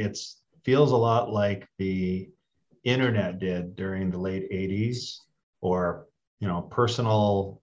[0.00, 2.28] it's feels a lot like the
[2.84, 5.18] internet did during the late 80s
[5.60, 6.06] or
[6.40, 7.62] you know personal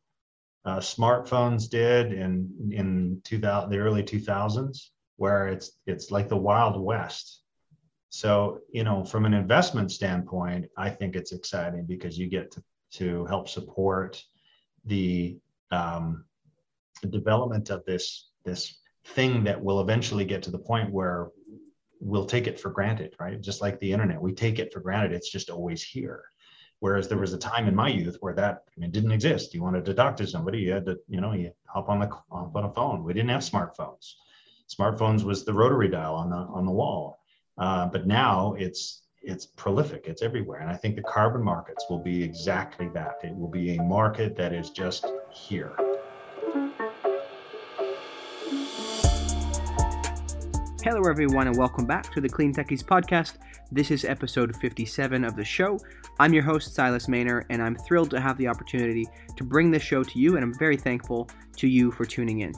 [0.65, 6.79] uh, smartphones did in in 2000 the early 2000s where it's it's like the wild
[6.79, 7.41] west.
[8.09, 12.63] So you know from an investment standpoint i think it's exciting because you get to,
[12.99, 14.23] to help support
[14.85, 15.37] the
[15.71, 16.25] um,
[17.01, 21.29] the development of this this thing that will eventually get to the point where
[21.99, 23.39] we'll take it for granted, right?
[23.39, 25.13] Just like the internet, we take it for granted.
[25.13, 26.23] It's just always here.
[26.79, 29.53] Whereas there was a time in my youth where that I mean, didn't exist.
[29.53, 32.07] You wanted to talk to somebody, you had to, you know, you hop on the
[32.07, 33.03] hop on a phone.
[33.03, 34.13] We didn't have smartphones.
[34.69, 37.19] Smartphones was the rotary dial on the on the wall.
[37.57, 40.05] Uh, but now it's it's prolific.
[40.05, 43.15] It's everywhere, and I think the carbon markets will be exactly that.
[43.23, 45.75] It will be a market that is just here.
[50.89, 53.39] Hello, everyone, and welcome back to the Clean Techies podcast.
[53.73, 55.77] This is episode 57 of the show.
[56.17, 59.83] I'm your host, Silas Mähner, and I'm thrilled to have the opportunity to bring this
[59.83, 62.53] show to you, and I'm very thankful to you for tuning in.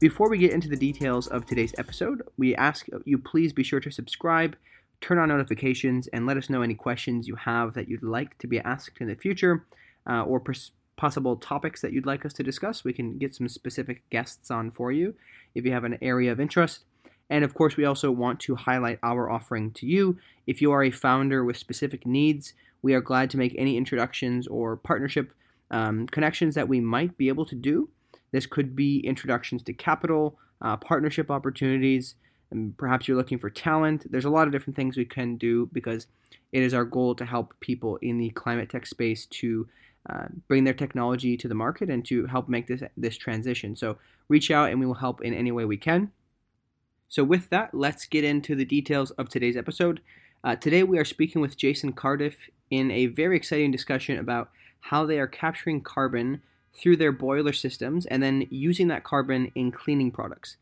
[0.00, 3.80] Before we get into the details of today's episode, we ask you please be sure
[3.80, 4.56] to subscribe,
[5.02, 8.46] turn on notifications, and let us know any questions you have that you'd like to
[8.46, 9.66] be asked in the future
[10.08, 12.82] uh, or pers- possible topics that you'd like us to discuss.
[12.82, 15.16] We can get some specific guests on for you
[15.54, 16.84] if you have an area of interest.
[17.30, 20.18] And of course, we also want to highlight our offering to you.
[20.46, 24.46] If you are a founder with specific needs, we are glad to make any introductions
[24.46, 25.32] or partnership
[25.70, 27.88] um, connections that we might be able to do.
[28.30, 32.14] This could be introductions to capital, uh, partnership opportunities,
[32.50, 34.10] and perhaps you're looking for talent.
[34.10, 36.06] There's a lot of different things we can do because
[36.52, 39.68] it is our goal to help people in the climate tech space to
[40.10, 43.74] uh, bring their technology to the market and to help make this this transition.
[43.74, 43.96] So
[44.28, 46.12] reach out and we will help in any way we can.
[47.14, 50.00] So, with that, let's get into the details of today's episode.
[50.42, 52.34] Uh, today, we are speaking with Jason Cardiff
[52.72, 56.42] in a very exciting discussion about how they are capturing carbon
[56.72, 60.56] through their boiler systems and then using that carbon in cleaning products.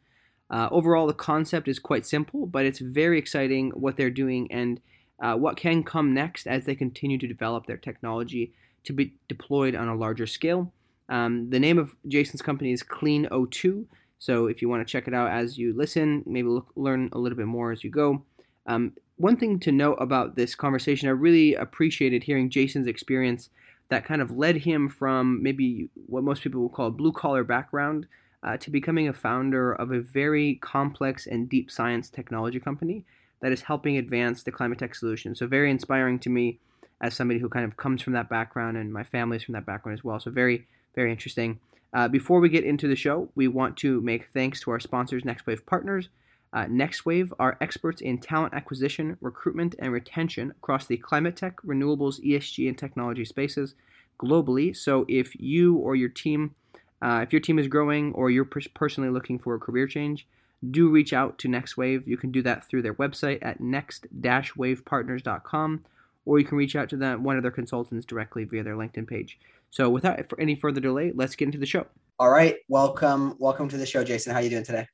[0.51, 4.79] Uh, overall, the concept is quite simple, but it's very exciting what they're doing and
[5.23, 8.53] uh, what can come next as they continue to develop their technology
[8.85, 10.71] to be deployed on a larger scale.
[11.09, 13.87] Um, the name of Jason's company is Clean O2.
[14.23, 17.19] So if you want to check it out as you listen, maybe look, learn a
[17.19, 18.23] little bit more as you go.
[18.67, 23.51] Um, one thing to note about this conversation, I really appreciated hearing Jason's experience
[23.89, 27.43] that kind of led him from maybe what most people would call a blue collar
[27.43, 28.07] background
[28.45, 33.05] uh, to becoming a founder of a very complex and deep science technology company
[33.41, 35.35] that is helping advance the climate tech solution.
[35.35, 36.61] So, very inspiring to me
[37.01, 39.67] as somebody who kind of comes from that background, and my family is from that
[39.67, 40.21] background as well.
[40.21, 41.59] So, very, very interesting.
[41.93, 45.25] Uh, before we get into the show, we want to make thanks to our sponsors,
[45.25, 46.09] NextWave Partners.
[46.53, 52.25] Uh, NextWave are experts in talent acquisition, recruitment, and retention across the climate tech, renewables,
[52.25, 53.75] ESG, and technology spaces
[54.19, 54.77] globally.
[54.77, 56.55] So if you or your team,
[57.01, 60.27] uh, if your team is growing or you're personally looking for a career change,
[60.71, 62.07] do reach out to NextWave.
[62.07, 65.85] You can do that through their website at next-wavepartners.com,
[66.25, 69.09] or you can reach out to them, one of their consultants directly via their LinkedIn
[69.09, 69.41] page.
[69.73, 71.87] So without any further delay, let's get into the show.
[72.19, 74.33] All right, welcome, welcome to the show, Jason.
[74.33, 74.87] How are you doing today?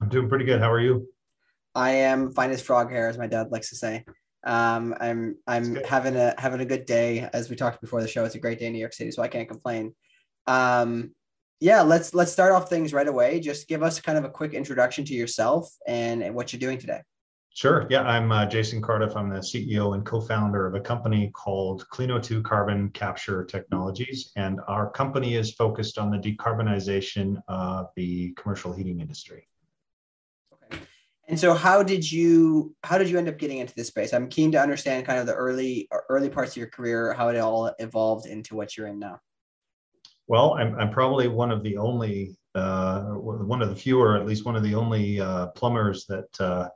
[0.00, 0.58] I'm doing pretty good.
[0.58, 1.06] How are you?
[1.74, 4.06] I am fine as frog hair, as my dad likes to say.
[4.44, 7.28] Um, I'm I'm having a having a good day.
[7.34, 9.22] As we talked before the show, it's a great day in New York City, so
[9.22, 9.94] I can't complain.
[10.46, 11.14] Um,
[11.60, 13.38] yeah, let's let's start off things right away.
[13.38, 17.02] Just give us kind of a quick introduction to yourself and what you're doing today.
[17.54, 17.86] Sure.
[17.90, 19.14] Yeah, I'm uh, Jason Cardiff.
[19.14, 24.90] I'm the CEO and co-founder of a company called CleanO2 Carbon Capture Technologies, and our
[24.90, 29.46] company is focused on the decarbonization of the commercial heating industry.
[30.54, 30.82] Okay.
[31.28, 34.14] And so, how did you how did you end up getting into this space?
[34.14, 37.36] I'm keen to understand kind of the early early parts of your career, how it
[37.36, 39.20] all evolved into what you're in now.
[40.26, 44.46] Well, I'm, I'm probably one of the only, uh, one of the fewer, at least
[44.46, 46.70] one of the only uh, plumbers that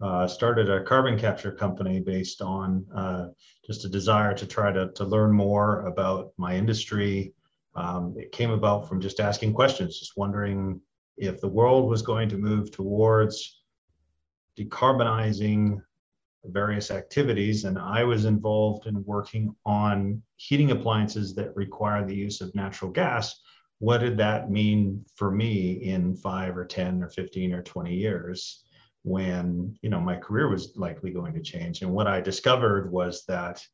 [0.00, 3.28] uh, started a carbon capture company based on uh,
[3.66, 7.32] just a desire to try to, to learn more about my industry.
[7.74, 10.80] Um, it came about from just asking questions, just wondering
[11.16, 13.62] if the world was going to move towards
[14.58, 15.80] decarbonizing
[16.44, 17.64] various activities.
[17.64, 22.90] And I was involved in working on heating appliances that require the use of natural
[22.90, 23.40] gas.
[23.78, 28.65] What did that mean for me in five or 10 or 15 or 20 years?
[29.06, 33.24] When you know my career was likely going to change and what i discovered was
[33.26, 33.64] that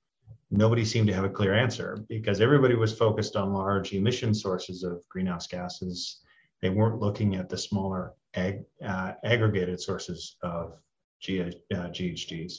[0.50, 4.82] nobody seemed to have a clear answer because everybody was focused on large emission sources
[4.82, 6.22] of greenhouse gases
[6.62, 10.78] they weren't looking at the smaller ag, uh, aggregated sources of
[11.20, 12.52] G, uh, GHGs.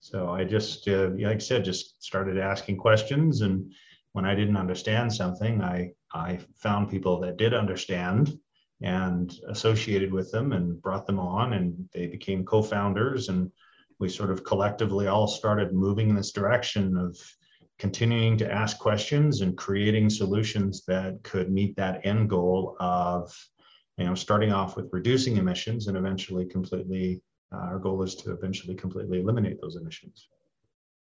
[0.00, 3.40] So I just, uh, like I said, just started asking questions.
[3.40, 3.72] And
[4.12, 8.38] when I didn't understand something, I, I found people that did understand
[8.82, 13.50] and associated with them and brought them on and they became co-founders and
[13.98, 17.18] we sort of collectively all started moving in this direction of
[17.78, 23.34] continuing to ask questions and creating solutions that could meet that end goal of
[23.96, 27.22] you know starting off with reducing emissions and eventually completely
[27.52, 30.28] uh, our goal is to eventually completely eliminate those emissions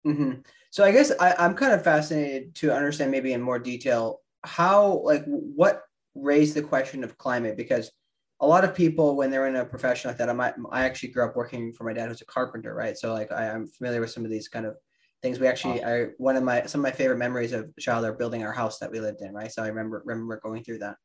[0.06, 0.34] mm-hmm.
[0.70, 5.02] so i guess I, i'm kind of fascinated to understand maybe in more detail how
[5.04, 5.87] like what
[6.22, 7.92] raised the question of climate because
[8.40, 11.10] a lot of people when they're in a profession like that i might i actually
[11.10, 12.98] grew up working for my dad who's a carpenter right?
[12.98, 14.76] So like I, am familiar with some of these kind of
[15.22, 15.40] things.
[15.40, 18.54] We actually i one of my some of my favorite memories of childhood building our
[18.54, 19.52] house that we lived in right?
[19.52, 20.96] So i remember remember going through that.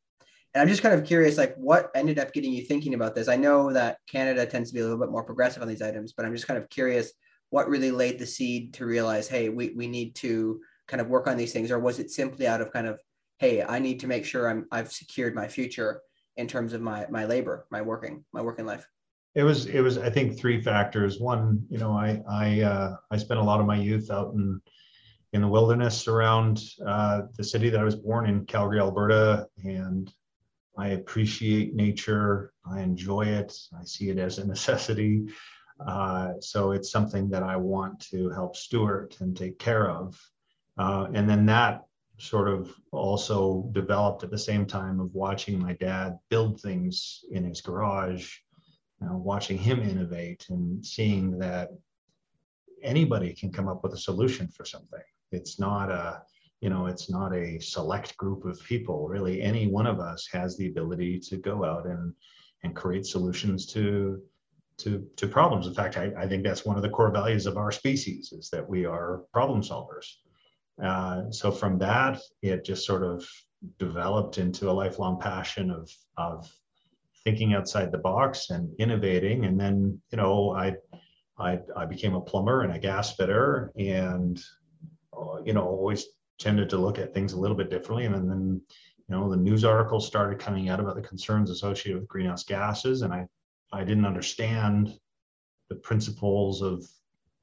[0.54, 3.28] And i'm just kind of curious like what ended up getting you thinking about this?
[3.28, 6.12] I know that canada tends to be a little bit more progressive on these items
[6.12, 7.12] but i'm just kind of curious
[7.50, 11.26] what really laid the seed to realize hey we, we need to kind of work
[11.26, 12.98] on these things or was it simply out of kind of
[13.42, 16.00] hey i need to make sure i'm i've secured my future
[16.36, 18.86] in terms of my my labor, my working my working life?
[19.34, 21.20] It was it was I think three factors.
[21.20, 24.60] One, you know, I I uh, I spent a lot of my youth out in
[25.32, 30.12] in the wilderness around uh, the city that I was born in, Calgary, Alberta, and
[30.76, 32.52] I appreciate nature.
[32.70, 33.54] I enjoy it.
[33.78, 35.26] I see it as a necessity.
[35.84, 40.20] Uh, so it's something that I want to help steward and take care of.
[40.78, 41.82] Uh, and then that
[42.22, 47.44] sort of also developed at the same time of watching my dad build things in
[47.44, 48.36] his garage,
[49.00, 51.70] you know, watching him innovate and seeing that
[52.80, 55.02] anybody can come up with a solution for something.
[55.32, 56.22] It's not a,
[56.60, 59.08] you know, it's not a select group of people.
[59.08, 62.14] Really, any one of us has the ability to go out and
[62.62, 64.22] and create solutions to
[64.78, 65.66] to to problems.
[65.66, 68.48] In fact, I, I think that's one of the core values of our species is
[68.50, 70.06] that we are problem solvers.
[70.82, 73.28] Uh, so from that, it just sort of
[73.78, 76.52] developed into a lifelong passion of of
[77.24, 79.44] thinking outside the box and innovating.
[79.44, 80.74] And then, you know, I
[81.38, 84.42] I, I became a plumber and a gas fitter, and
[85.16, 86.06] uh, you know, always
[86.38, 88.06] tended to look at things a little bit differently.
[88.06, 88.60] And then,
[89.08, 93.02] you know, the news articles started coming out about the concerns associated with greenhouse gases,
[93.02, 93.26] and I
[93.72, 94.98] I didn't understand
[95.68, 96.84] the principles of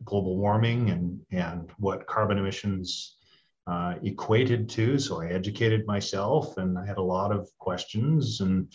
[0.04, 3.18] global warming and and what carbon emissions
[3.70, 4.98] uh, equated to.
[4.98, 8.72] So I educated myself and I had a lot of questions and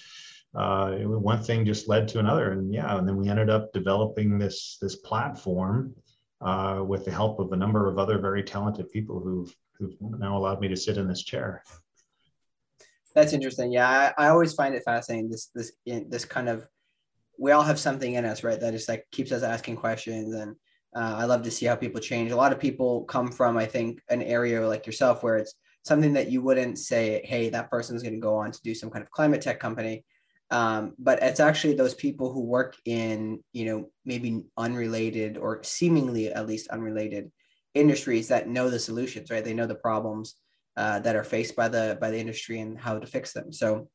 [0.54, 2.52] uh, one thing just led to another.
[2.52, 5.94] And yeah, and then we ended up developing this, this platform
[6.40, 10.36] uh, with the help of a number of other very talented people who've, who've now
[10.36, 11.62] allowed me to sit in this chair.
[13.14, 13.72] That's interesting.
[13.72, 15.30] Yeah, I, I always find it fascinating.
[15.30, 16.66] This this this kind of
[17.38, 18.58] we all have something in us, right?
[18.58, 20.56] That just like keeps us asking questions and
[20.94, 22.30] uh, I love to see how people change.
[22.30, 26.12] A lot of people come from, I think, an area like yourself where it's something
[26.14, 29.02] that you wouldn't say, hey, that person's going to go on to do some kind
[29.02, 30.04] of climate tech company.
[30.50, 36.32] Um, but it's actually those people who work in, you know, maybe unrelated or seemingly
[36.32, 37.30] at least unrelated
[37.74, 39.44] industries that know the solutions, right?
[39.44, 40.36] They know the problems
[40.76, 43.52] uh, that are faced by the by the industry and how to fix them.
[43.52, 43.88] So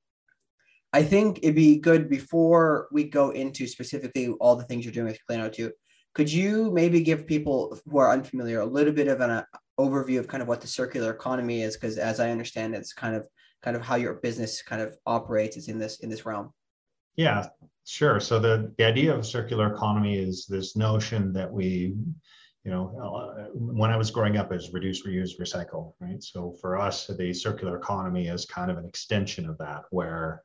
[0.92, 5.07] I think it'd be good before we go into specifically all the things you're doing
[5.07, 5.72] with Clean O2
[6.13, 9.44] could you maybe give people who are unfamiliar a little bit of an uh,
[9.80, 11.75] overview of kind of what the circular economy is?
[11.75, 13.28] Because as I understand, it's kind of
[13.61, 16.54] kind of how your business kind of operates is in this in this realm.
[17.16, 17.47] Yeah,
[17.85, 18.19] sure.
[18.19, 21.94] So the, the idea of circular economy is this notion that we,
[22.63, 26.23] you know, uh, when I was growing up, is reduce, reuse, recycle, right?
[26.23, 30.42] So for us, the circular economy is kind of an extension of that, where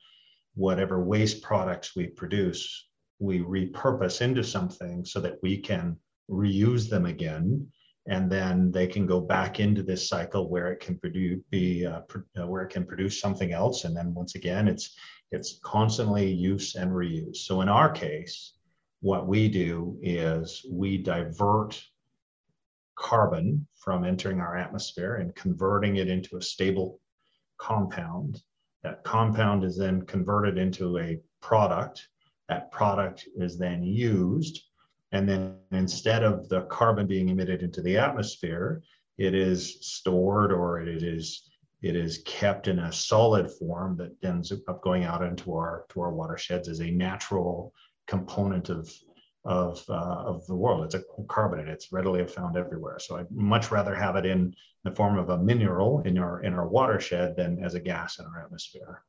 [0.54, 5.96] whatever waste products we produce we repurpose into something so that we can
[6.30, 7.66] reuse them again
[8.06, 12.00] and then they can go back into this cycle where it can produce be uh,
[12.38, 14.94] uh, where it can produce something else and then once again it's
[15.30, 17.36] it's constantly use and reuse.
[17.38, 18.54] So in our case
[19.00, 21.82] what we do is we divert
[22.96, 27.00] carbon from entering our atmosphere and converting it into a stable
[27.58, 28.42] compound.
[28.82, 32.08] That compound is then converted into a product
[32.48, 34.62] that product is then used.
[35.12, 38.82] And then instead of the carbon being emitted into the atmosphere,
[39.16, 41.48] it is stored or it is
[41.82, 46.00] it is kept in a solid form that ends up going out into our to
[46.00, 47.72] our watersheds as a natural
[48.06, 48.90] component of
[49.44, 50.84] of uh, of the world.
[50.84, 51.68] It's a carbonate.
[51.68, 52.98] It's readily found everywhere.
[52.98, 56.54] So I'd much rather have it in the form of a mineral in our in
[56.54, 59.02] our watershed than as a gas in our atmosphere.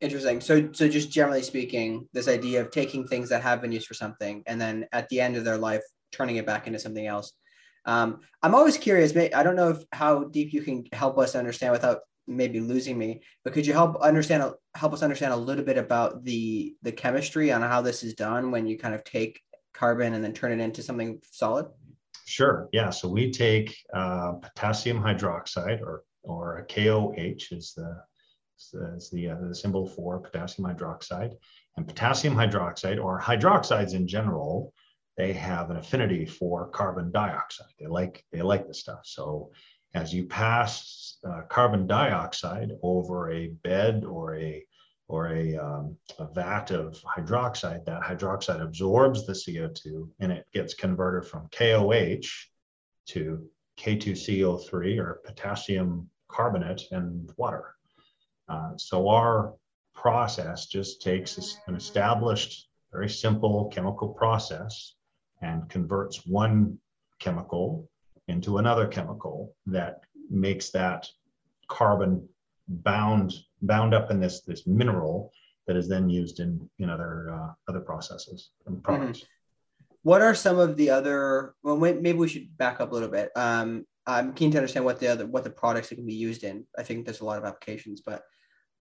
[0.00, 0.40] Interesting.
[0.40, 3.94] So, so just generally speaking, this idea of taking things that have been used for
[3.94, 7.32] something and then at the end of their life turning it back into something else.
[7.86, 9.16] Um, I'm always curious.
[9.16, 13.20] I don't know if how deep you can help us understand without maybe losing me,
[13.44, 17.52] but could you help understand help us understand a little bit about the the chemistry
[17.52, 19.40] on how this is done when you kind of take
[19.72, 21.66] carbon and then turn it into something solid?
[22.24, 22.68] Sure.
[22.72, 22.90] Yeah.
[22.90, 28.02] So we take uh, potassium hydroxide, or or a KOH is the
[28.58, 31.34] is the, uh, the symbol for potassium hydroxide,
[31.76, 34.72] and potassium hydroxide or hydroxides in general.
[35.16, 37.72] They have an affinity for carbon dioxide.
[37.78, 39.00] They like they like the stuff.
[39.04, 39.50] So
[39.94, 44.64] as you pass uh, carbon dioxide over a bed or a
[45.08, 50.74] or a, um, a, vat of hydroxide, that hydroxide absorbs the CO2 and it gets
[50.74, 52.26] converted from KOH
[53.06, 53.48] to
[53.78, 57.75] K2CO3 or potassium carbonate and water.
[58.48, 59.54] Uh, so our
[59.94, 64.94] process just takes an established, very simple chemical process
[65.42, 66.78] and converts one
[67.18, 67.88] chemical
[68.28, 70.00] into another chemical that
[70.30, 71.08] makes that
[71.68, 72.28] carbon
[72.68, 75.32] bound bound up in this this mineral
[75.66, 78.84] that is then used in in other uh, other processes and mm-hmm.
[78.84, 79.20] products.
[79.20, 79.26] Mm-hmm.
[80.02, 81.54] What are some of the other?
[81.62, 83.30] Well, maybe we should back up a little bit.
[83.34, 86.44] Um, I'm keen to understand what the other what the products that can be used
[86.44, 86.64] in.
[86.78, 88.22] I think there's a lot of applications, but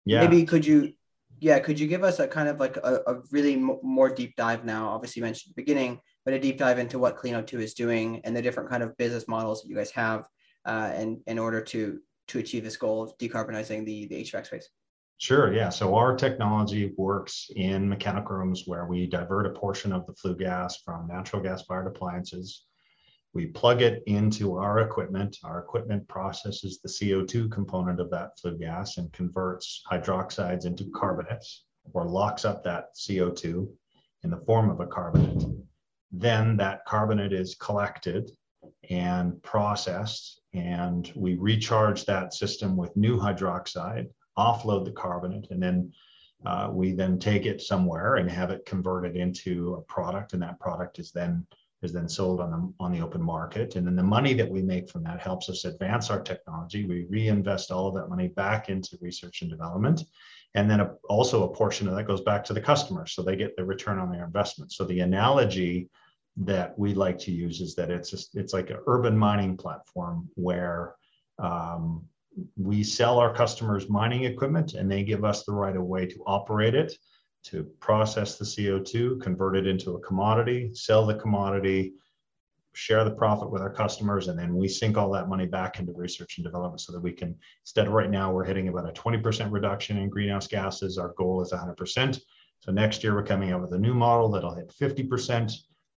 [0.04, 0.20] yeah.
[0.20, 0.92] maybe could you,
[1.40, 4.36] yeah, could you give us a kind of like a, a really m- more deep
[4.36, 4.88] dive now?
[4.88, 8.36] Obviously, you mentioned the beginning, but a deep dive into what Cleano2 is doing and
[8.36, 10.28] the different kind of business models that you guys have,
[10.64, 14.68] uh, and in order to to achieve this goal of decarbonizing the, the HVAC space?
[15.18, 15.68] Sure, yeah.
[15.68, 20.36] So our technology works in mechanical rooms where we divert a portion of the flue
[20.36, 22.64] gas from natural gas fired appliances.
[23.34, 25.38] We plug it into our equipment.
[25.42, 31.64] Our equipment processes the CO2 component of that flue gas and converts hydroxides into carbonates
[31.94, 33.68] or locks up that CO2
[34.22, 35.44] in the form of a carbonate.
[36.10, 38.30] Then that carbonate is collected
[38.90, 45.92] and processed and we recharge that system with new hydroxide, offload the carbonate, and then
[46.44, 50.60] uh, we then take it somewhere and have it converted into a product, and that
[50.60, 51.46] product is then
[51.82, 53.76] is then sold on the on the open market.
[53.76, 56.84] And then the money that we make from that helps us advance our technology.
[56.84, 60.04] We reinvest all of that money back into research and development,
[60.54, 63.36] and then a, also a portion of that goes back to the customer, so they
[63.36, 64.72] get the return on their investment.
[64.72, 65.88] So the analogy
[66.36, 70.28] that we like to use is that it's a, it's like an urban mining platform
[70.34, 70.94] where
[71.38, 72.06] um,
[72.56, 76.22] we sell our customers mining equipment and they give us the right of way to
[76.26, 76.94] operate it
[77.44, 81.92] to process the co2 convert it into a commodity sell the commodity
[82.74, 85.92] share the profit with our customers and then we sink all that money back into
[85.92, 88.92] research and development so that we can instead of right now we're hitting about a
[88.92, 92.20] 20% reduction in greenhouse gases our goal is 100%
[92.60, 95.52] so next year we're coming out with a new model that'll hit 50%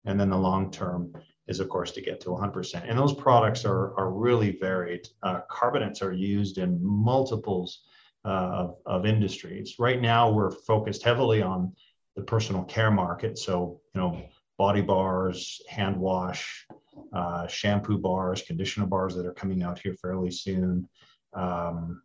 [0.05, 1.13] and then the long term
[1.47, 2.83] is, of course, to get to 100%.
[2.87, 5.07] And those products are, are really varied.
[5.21, 7.83] Uh, carbonates are used in multiples
[8.29, 9.75] of, of industries.
[9.79, 11.73] Right now, we're focused heavily on
[12.15, 13.37] the personal care market.
[13.37, 14.21] So, you know,
[14.57, 16.65] body bars, hand wash,
[17.13, 20.87] uh, shampoo bars, conditioner bars that are coming out here fairly soon.
[21.33, 22.01] Um,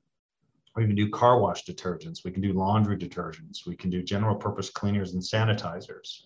[0.77, 2.25] we can do car wash detergents.
[2.25, 3.67] We can do laundry detergents.
[3.67, 6.23] We can do general purpose cleaners and sanitizers.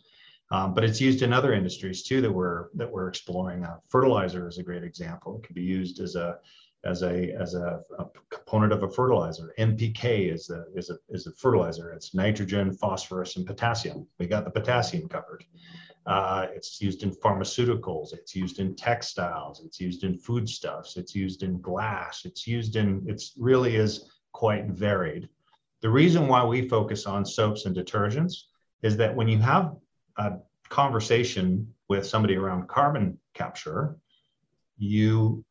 [0.50, 3.64] Um, but it's used in other industries too that we're that we're exploring.
[3.64, 5.38] Uh, fertilizer is a great example.
[5.38, 6.36] It can be used as a
[6.84, 9.54] as a as a, a, component of a fertilizer.
[9.58, 11.92] NPK is a is a is a fertilizer.
[11.92, 14.06] It's nitrogen, phosphorus, and potassium.
[14.18, 15.44] We got the potassium covered.
[16.04, 18.12] Uh, it's used in pharmaceuticals.
[18.12, 19.62] It's used in textiles.
[19.64, 20.96] It's used in foodstuffs.
[20.96, 22.24] It's used in glass.
[22.24, 23.04] It's used in.
[23.06, 25.28] It's really is quite varied.
[25.82, 28.34] The reason why we focus on soaps and detergents
[28.82, 29.76] is that when you have
[30.16, 30.34] a
[30.68, 33.96] conversation with somebody around carbon capture,
[34.78, 35.44] you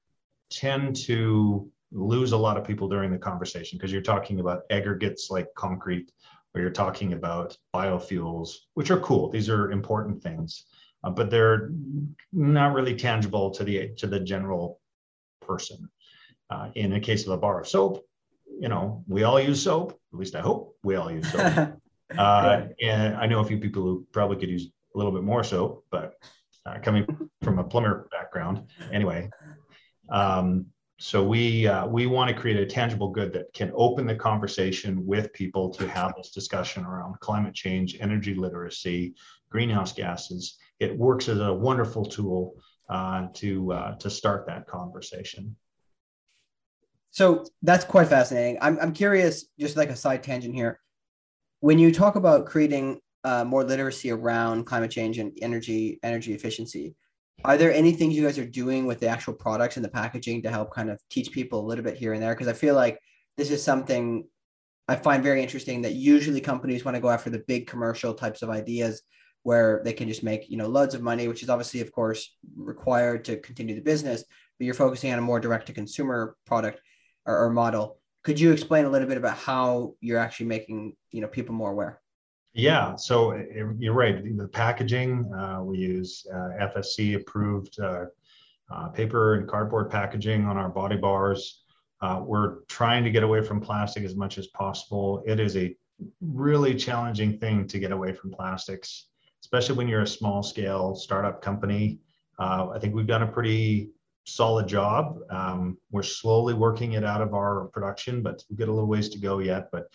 [0.51, 5.29] tend to lose a lot of people during the conversation because you're talking about aggregates
[5.29, 6.11] like concrete
[6.53, 9.29] or you're talking about biofuels, which are cool.
[9.29, 10.65] These are important things,
[11.03, 11.71] uh, but they're
[12.31, 14.79] not really tangible to the to the general
[15.41, 15.89] person.
[16.49, 18.05] Uh, in the case of a bar of soap,
[18.59, 19.97] you know, we all use soap.
[20.13, 21.77] At least I hope we all use soap.
[22.17, 25.45] Uh, and I know a few people who probably could use a little bit more
[25.45, 26.15] soap, but
[26.65, 27.05] uh, coming
[27.41, 29.29] from a plumber background, anyway.
[30.11, 30.67] Um,
[30.99, 35.03] so we uh, we want to create a tangible good that can open the conversation
[35.05, 39.15] with people to have this discussion around climate change, energy literacy,
[39.49, 40.57] greenhouse gases.
[40.79, 42.55] It works as a wonderful tool
[42.87, 45.55] uh, to uh, to start that conversation.
[47.09, 48.59] So that's quite fascinating.
[48.61, 50.79] I'm I'm curious, just like a side tangent here
[51.61, 56.95] when you talk about creating uh, more literacy around climate change and energy energy efficiency,
[57.43, 60.43] are there any things you guys are doing with the actual products and the packaging
[60.43, 62.33] to help kind of teach people a little bit here and there?
[62.33, 62.99] Because I feel like
[63.37, 64.25] this is something
[64.87, 68.41] I find very interesting that usually companies want to go after the big commercial types
[68.41, 69.01] of ideas
[69.43, 72.35] where they can just make you know loads of money, which is obviously of course
[72.55, 74.23] required to continue the business.
[74.59, 76.79] But you're focusing on a more direct to consumer product
[77.25, 77.97] or, or model.
[78.23, 81.71] Could you explain a little bit about how you're actually making you know people more
[81.71, 82.01] aware?
[82.53, 83.43] Yeah, so eh,
[83.77, 84.37] you're right.
[84.37, 88.05] The packaging uh, we use uh, FSC approved uh,
[88.69, 91.63] uh, paper and cardboard packaging on our body bars.
[92.01, 95.23] Uh, we're trying to get away from plastic as much as possible.
[95.25, 95.75] It is a
[96.19, 99.05] really challenging thing to get away from plastics,
[99.41, 101.99] especially when you're a small scale startup company.
[102.39, 103.91] Uh, I think we've done a pretty
[104.25, 105.19] solid job.
[105.29, 109.09] Um, we're slowly working it out of our production, but we've got a little ways
[109.09, 109.69] to go yet.
[109.71, 109.87] But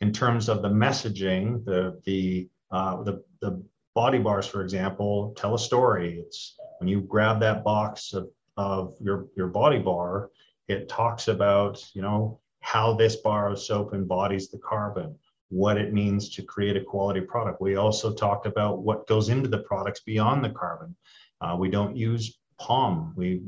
[0.00, 3.62] in terms of the messaging, the the uh, the the
[3.94, 6.18] body bars, for example, tell a story.
[6.18, 10.30] It's when you grab that box of, of your your body bar,
[10.68, 15.14] it talks about you know how this bar of soap embodies the carbon,
[15.50, 17.60] what it means to create a quality product.
[17.60, 20.96] We also talked about what goes into the products beyond the carbon.
[21.40, 23.12] Uh, we don't use palm.
[23.16, 23.42] We,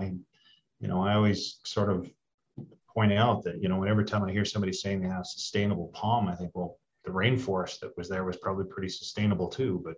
[0.00, 0.14] I,
[0.80, 2.10] you know, I always sort of
[2.96, 6.28] point out that you know every time I hear somebody saying they have sustainable palm,
[6.28, 9.82] I think, well, the rainforest that was there was probably pretty sustainable too.
[9.84, 9.96] But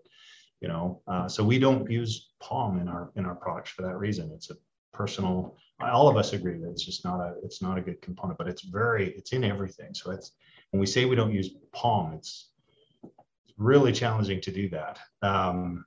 [0.60, 3.96] you know, uh, so we don't use palm in our in our products for that
[3.96, 4.32] reason.
[4.34, 4.56] It's a
[4.92, 5.56] personal.
[5.80, 8.48] All of us agree that it's just not a it's not a good component, but
[8.48, 9.94] it's very it's in everything.
[9.94, 10.32] So it's
[10.70, 12.50] when we say we don't use palm, it's
[13.56, 14.98] really challenging to do that.
[15.22, 15.84] Um,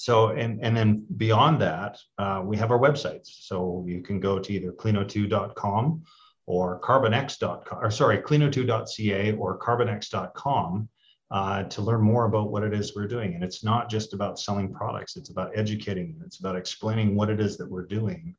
[0.00, 3.26] so, and, and then beyond that, uh, we have our websites.
[3.42, 6.02] So you can go to either cleano2.com
[6.46, 10.88] or carbinx.com, or sorry, cleano2.ca or carbinx.com
[11.30, 13.34] uh, to learn more about what it is we're doing.
[13.34, 17.38] And it's not just about selling products, it's about educating, it's about explaining what it
[17.38, 18.34] is that we're doing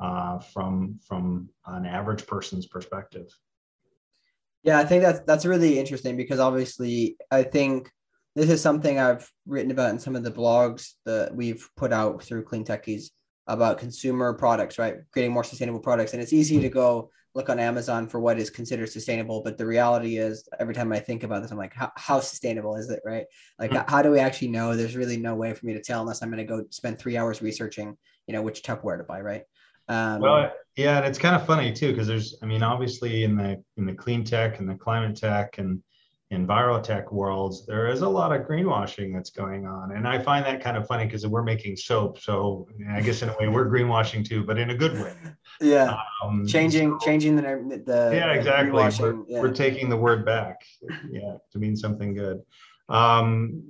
[0.00, 3.26] uh, from, from an average person's perspective.
[4.62, 7.90] Yeah, I think that's that's really interesting because obviously I think
[8.34, 12.22] this is something I've written about in some of the blogs that we've put out
[12.22, 13.10] through Clean Techies
[13.46, 14.96] about consumer products, right?
[15.12, 16.12] Creating more sustainable products.
[16.12, 19.42] And it's easy to go look on Amazon for what is considered sustainable.
[19.42, 22.76] But the reality is, every time I think about this, I'm like, how, how sustainable
[22.76, 23.24] is it, right?
[23.58, 23.90] Like, mm-hmm.
[23.90, 24.76] how do we actually know?
[24.76, 27.16] There's really no way for me to tell unless I'm going to go spend three
[27.16, 29.42] hours researching, you know, which Tupperware to buy, right?
[29.88, 33.36] Um, well, yeah, and it's kind of funny too because there's, I mean, obviously in
[33.36, 35.82] the in the clean tech and the climate tech and
[36.32, 39.92] envirotech worlds, there is a lot of greenwashing that's going on.
[39.92, 42.20] And I find that kind of funny because we're making soap.
[42.20, 45.14] So I guess in a way we're greenwashing too, but in a good way.
[45.60, 45.96] Yeah.
[46.24, 48.72] Um, changing, so, changing the, the yeah, exactly.
[48.72, 49.40] We're, yeah.
[49.40, 50.62] we're, taking the word back.
[51.08, 51.36] Yeah.
[51.52, 52.40] To mean something good.
[52.88, 53.62] Um,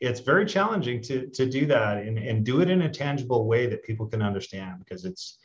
[0.00, 3.66] it's very challenging to, to do that and, and do it in a tangible way
[3.66, 5.38] that people can understand because it's,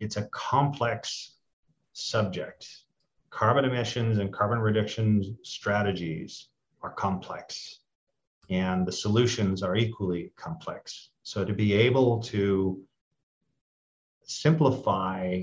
[0.00, 1.36] it's a complex
[1.92, 2.66] subject
[3.34, 6.50] carbon emissions and carbon reduction strategies
[6.82, 7.80] are complex
[8.48, 11.10] and the solutions are equally complex.
[11.24, 12.80] So to be able to
[14.22, 15.42] simplify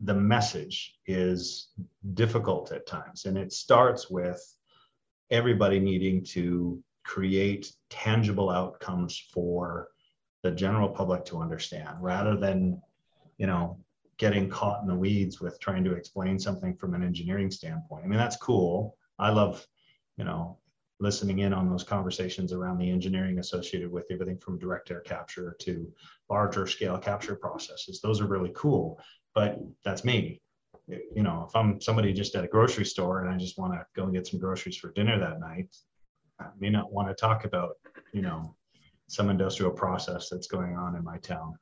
[0.00, 1.68] the message is
[2.12, 3.24] difficult at times.
[3.24, 4.42] And it starts with
[5.30, 9.88] everybody needing to create tangible outcomes for
[10.42, 12.82] the general public to understand rather than,
[13.38, 13.78] you know,
[14.18, 18.04] getting caught in the weeds with trying to explain something from an engineering standpoint.
[18.04, 18.96] I mean, that's cool.
[19.18, 19.66] I love,
[20.16, 20.58] you know,
[21.00, 25.56] listening in on those conversations around the engineering associated with everything from direct air capture
[25.60, 25.92] to
[26.30, 28.00] larger scale capture processes.
[28.00, 29.00] Those are really cool,
[29.34, 30.40] but that's me.
[30.86, 33.84] You know, if I'm somebody just at a grocery store and I just want to
[33.96, 35.74] go and get some groceries for dinner that night,
[36.38, 37.76] I may not want to talk about,
[38.12, 38.54] you know,
[39.06, 41.58] some industrial process that's going on in my town.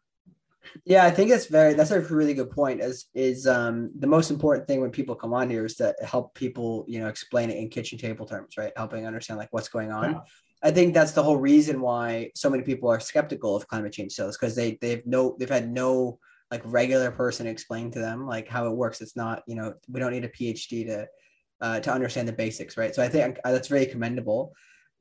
[0.84, 2.80] Yeah, I think that's very that's a really good point.
[2.80, 6.34] Is is um the most important thing when people come on here is to help
[6.34, 8.72] people, you know, explain it in kitchen table terms, right?
[8.76, 10.12] Helping understand like what's going on.
[10.12, 10.20] Yeah.
[10.62, 14.12] I think that's the whole reason why so many people are skeptical of climate change
[14.12, 16.18] sales because they they've no they've had no
[16.50, 19.00] like regular person explain to them like how it works.
[19.00, 21.08] It's not you know we don't need a PhD to
[21.60, 22.94] uh, to understand the basics, right?
[22.94, 24.52] So I think uh, that's very commendable.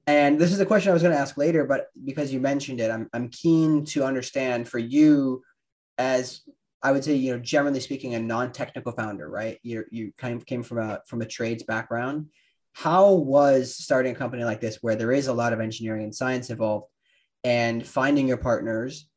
[0.08, 2.80] And this is a question I was going to ask later, but because you mentioned
[2.80, 5.44] it, I'm I'm keen to understand for you
[6.02, 6.42] as
[6.84, 9.60] I would say, you know, generally speaking, a non-technical founder, right?
[9.62, 12.28] You you kind of came from a from a trades background.
[12.74, 16.16] How was starting a company like this, where there is a lot of engineering and
[16.16, 16.88] science involved,
[17.44, 19.08] and finding your partners,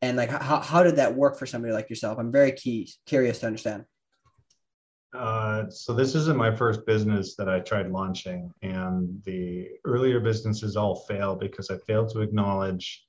[0.00, 2.18] and like how how did that work for somebody like yourself?
[2.18, 3.84] I'm very key curious to understand.
[5.14, 10.76] uh, so this isn't my first business that I tried launching, and the earlier businesses
[10.76, 13.06] all failed because I failed to acknowledge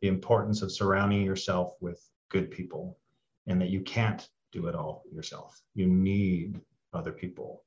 [0.00, 2.00] the importance of surrounding yourself with
[2.32, 2.98] good people,
[3.46, 5.60] and that you can't do it all yourself.
[5.74, 6.60] You need
[6.92, 7.64] other people.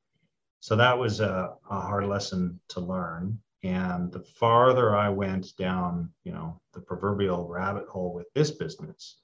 [0.59, 3.39] So that was a, a hard lesson to learn.
[3.63, 9.17] And the farther I went down, you know, the proverbial rabbit hole with this business,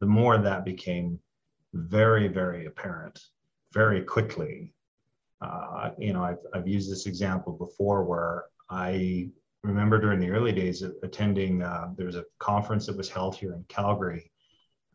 [0.00, 1.18] the more that became
[1.72, 3.18] very, very apparent
[3.72, 4.72] very quickly.
[5.40, 9.30] Uh, you know, I've, I've used this example before where I
[9.62, 13.54] remember during the early days attending, uh, there was a conference that was held here
[13.54, 14.30] in Calgary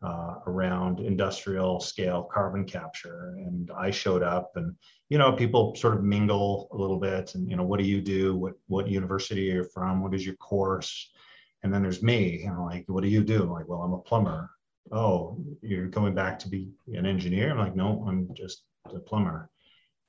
[0.04, 3.34] uh, around industrial scale carbon capture.
[3.38, 4.74] And I showed up and,
[5.08, 8.00] you know, people sort of mingle a little bit and, you know, what do you
[8.00, 8.36] do?
[8.36, 10.02] What, what university are you from?
[10.02, 11.10] What is your course?
[11.62, 13.42] And then there's me, and I'm like, what do you do?
[13.42, 14.50] I'm like, well, I'm a plumber
[14.92, 17.50] oh, you're going back to be an engineer?
[17.50, 19.50] I'm like, no, I'm just a plumber.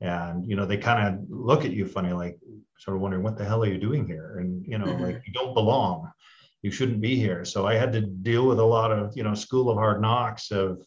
[0.00, 2.38] And, you know, they kind of look at you funny, like
[2.78, 4.38] sort of wondering, what the hell are you doing here?
[4.38, 5.04] And, you know, mm-hmm.
[5.04, 6.10] like you don't belong.
[6.62, 7.44] You shouldn't be here.
[7.44, 10.50] So I had to deal with a lot of, you know, school of hard knocks
[10.50, 10.84] of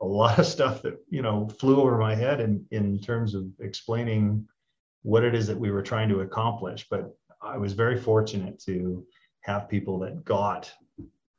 [0.00, 3.46] a lot of stuff that, you know, flew over my head in, in terms of
[3.58, 4.46] explaining
[5.02, 6.86] what it is that we were trying to accomplish.
[6.90, 7.10] But
[7.42, 9.04] I was very fortunate to
[9.42, 10.70] have people that got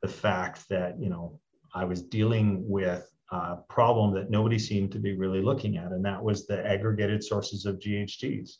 [0.02, 1.38] the fact that, you know,
[1.74, 6.04] I was dealing with a problem that nobody seemed to be really looking at, and
[6.04, 8.50] that was the aggregated sources of GHGs.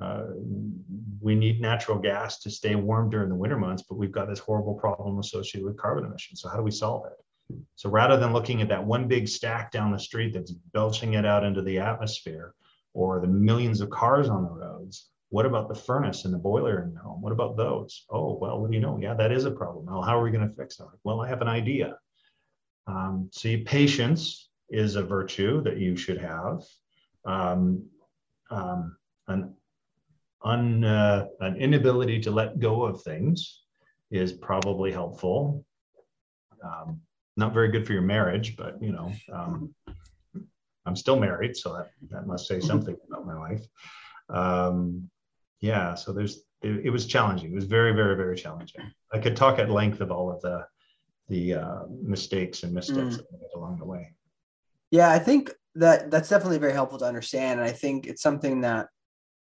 [0.00, 0.24] Uh,
[1.20, 4.38] we need natural gas to stay warm during the winter months, but we've got this
[4.38, 6.40] horrible problem associated with carbon emissions.
[6.40, 7.56] So how do we solve it?
[7.74, 11.26] So rather than looking at that one big stack down the street that's belching it
[11.26, 12.54] out into the atmosphere,
[12.94, 16.82] or the millions of cars on the roads, what about the furnace and the boiler
[16.82, 17.22] in your home?
[17.22, 18.04] What about those?
[18.10, 18.98] Oh, well, what do you know?
[19.00, 19.86] Yeah, that is a problem.
[19.86, 20.86] Well, how are we going to fix it?
[21.04, 21.96] Well, I have an idea.
[22.86, 26.62] Um, see, patience is a virtue that you should have.
[27.24, 27.84] Um,
[28.50, 28.96] um,
[29.28, 29.54] an,
[30.42, 33.62] un, uh, an inability to let go of things
[34.10, 35.64] is probably helpful.
[36.62, 37.00] Um,
[37.36, 39.74] not very good for your marriage, but you know, um,
[40.86, 43.64] I'm still married, so that, that must say something about my life.
[44.28, 45.10] Um,
[45.60, 47.52] yeah, so there's it, it was challenging.
[47.52, 48.82] It was very, very, very challenging.
[49.12, 50.66] I could talk at length of all of the
[51.28, 53.16] the uh, mistakes and missteps mm.
[53.18, 54.12] that we made along the way.
[54.90, 57.60] Yeah, I think that that's definitely very helpful to understand.
[57.60, 58.88] And I think it's something that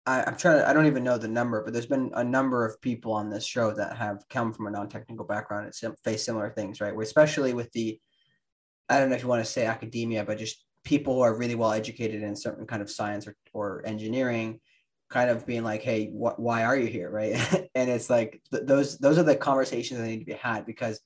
[0.05, 2.65] I, I'm trying to, I don't even know the number, but there's been a number
[2.65, 6.25] of people on this show that have come from a non-technical background and sim- face
[6.25, 6.95] similar things, right?
[6.95, 7.99] Where especially with the,
[8.89, 11.55] I don't know if you want to say academia, but just people who are really
[11.55, 14.59] well educated in certain kind of science or, or engineering,
[15.09, 17.33] kind of being like, hey, wh- why are you here, right?
[17.75, 20.99] and it's like th- those those are the conversations that need to be had because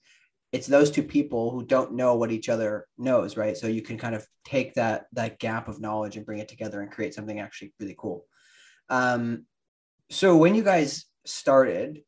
[0.52, 3.98] it's those two people who don't know what each other knows right so you can
[3.98, 7.40] kind of take that that gap of knowledge and bring it together and create something
[7.40, 8.26] actually really cool
[8.90, 9.46] um,
[10.10, 12.02] so when you guys started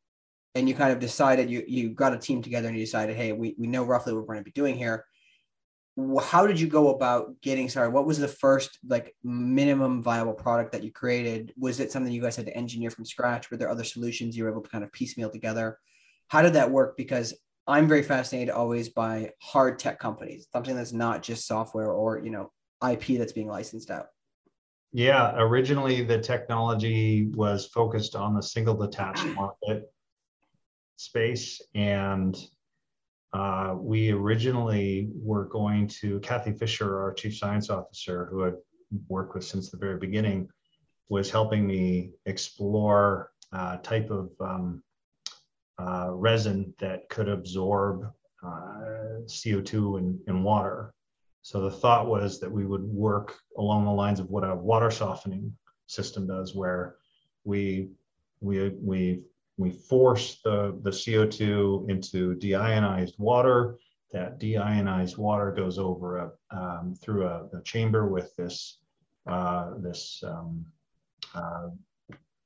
[0.53, 3.31] and you kind of decided you you got a team together and you decided hey
[3.31, 5.05] we, we know roughly what we're going to be doing here.
[6.21, 7.91] How did you go about getting started?
[7.91, 11.53] What was the first like minimum viable product that you created?
[11.57, 13.49] Was it something you guys had to engineer from scratch?
[13.49, 15.79] Were there other solutions you were able to kind of piecemeal together?
[16.27, 16.97] How did that work?
[16.97, 17.33] Because
[17.65, 22.29] I'm very fascinated always by hard tech companies, something that's not just software or you
[22.29, 22.51] know
[22.85, 24.07] IP that's being licensed out.
[24.97, 29.91] Yeah, originally the technology was focused on the single detached market
[30.95, 32.33] space, and
[33.33, 38.61] uh, we originally were going to Kathy Fisher, our chief science officer, who I've
[39.09, 40.47] worked with since the very beginning,
[41.09, 44.81] was helping me explore uh, type of um,
[45.77, 48.09] uh, resin that could absorb
[48.41, 50.93] uh, CO2 in, in water.
[51.45, 54.89] So the thought was that we would work along the lines of what a water
[54.89, 55.55] softening
[55.85, 56.95] system does, where
[57.43, 57.89] we
[58.41, 59.21] we we
[59.55, 63.77] we force the, the CO2 into deionized water.
[64.11, 68.79] That deionized water goes over a, um, through a, a, chamber with this
[69.27, 70.65] uh, this um,
[71.35, 71.69] uh,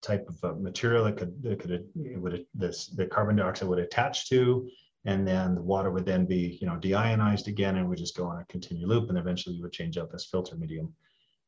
[0.02, 4.28] type of material that could that could it would this the carbon dioxide would attach
[4.28, 4.70] to
[5.06, 8.26] and then the water would then be you know deionized again and would just go
[8.26, 10.94] on a continued loop and eventually you would change out this filter medium.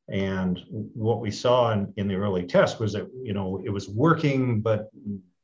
[0.10, 3.90] And what we saw in, in the early test was that you know it was
[3.90, 4.90] working but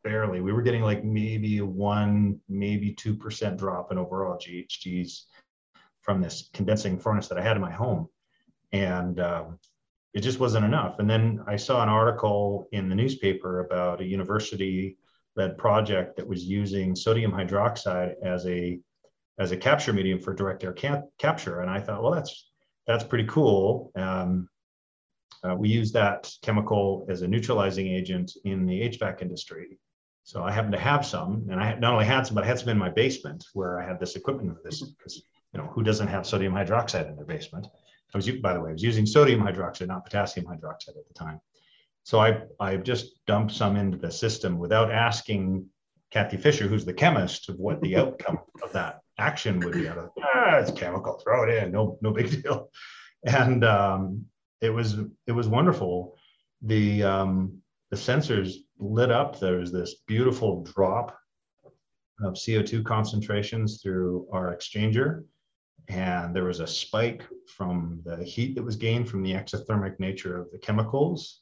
[0.04, 0.42] barely.
[0.42, 5.24] We were getting like maybe one maybe two percent drop in overall ghgs
[6.02, 8.08] from this condensing furnace that i had in my home.
[8.72, 9.60] And um,
[10.14, 11.00] it just wasn't enough.
[11.00, 14.98] And then I saw an article in the newspaper about a university
[15.38, 18.80] led project that was using sodium hydroxide as a
[19.40, 21.62] as a capture medium for direct air cap- capture.
[21.62, 22.50] And I thought, well, that's
[22.88, 23.92] that's pretty cool.
[23.96, 24.50] Um,
[25.44, 29.78] uh, we use that chemical as a neutralizing agent in the HVAC industry.
[30.24, 32.60] So I happen to have some, and I not only had some, but I had
[32.60, 35.24] some in my basement where I had this equipment with this because
[35.54, 37.68] you know who doesn't have sodium hydroxide in their basement.
[38.14, 41.14] I was, by the way, I was using sodium hydroxide, not potassium hydroxide at the
[41.14, 41.40] time.
[42.08, 45.66] So I I just dumped some into the system without asking
[46.10, 49.90] Kathy Fisher, who's the chemist, of what the outcome of that action would be.
[49.90, 52.70] Out of ah, it's chemical, throw it in, no no big deal.
[53.26, 54.24] And um,
[54.62, 54.96] it was
[55.28, 56.16] it was wonderful.
[56.62, 57.58] The um,
[57.92, 59.38] the sensors lit up.
[59.38, 61.14] There was this beautiful drop
[62.22, 65.26] of CO2 concentrations through our exchanger.
[65.90, 70.40] And there was a spike from the heat that was gained from the exothermic nature
[70.40, 71.42] of the chemicals.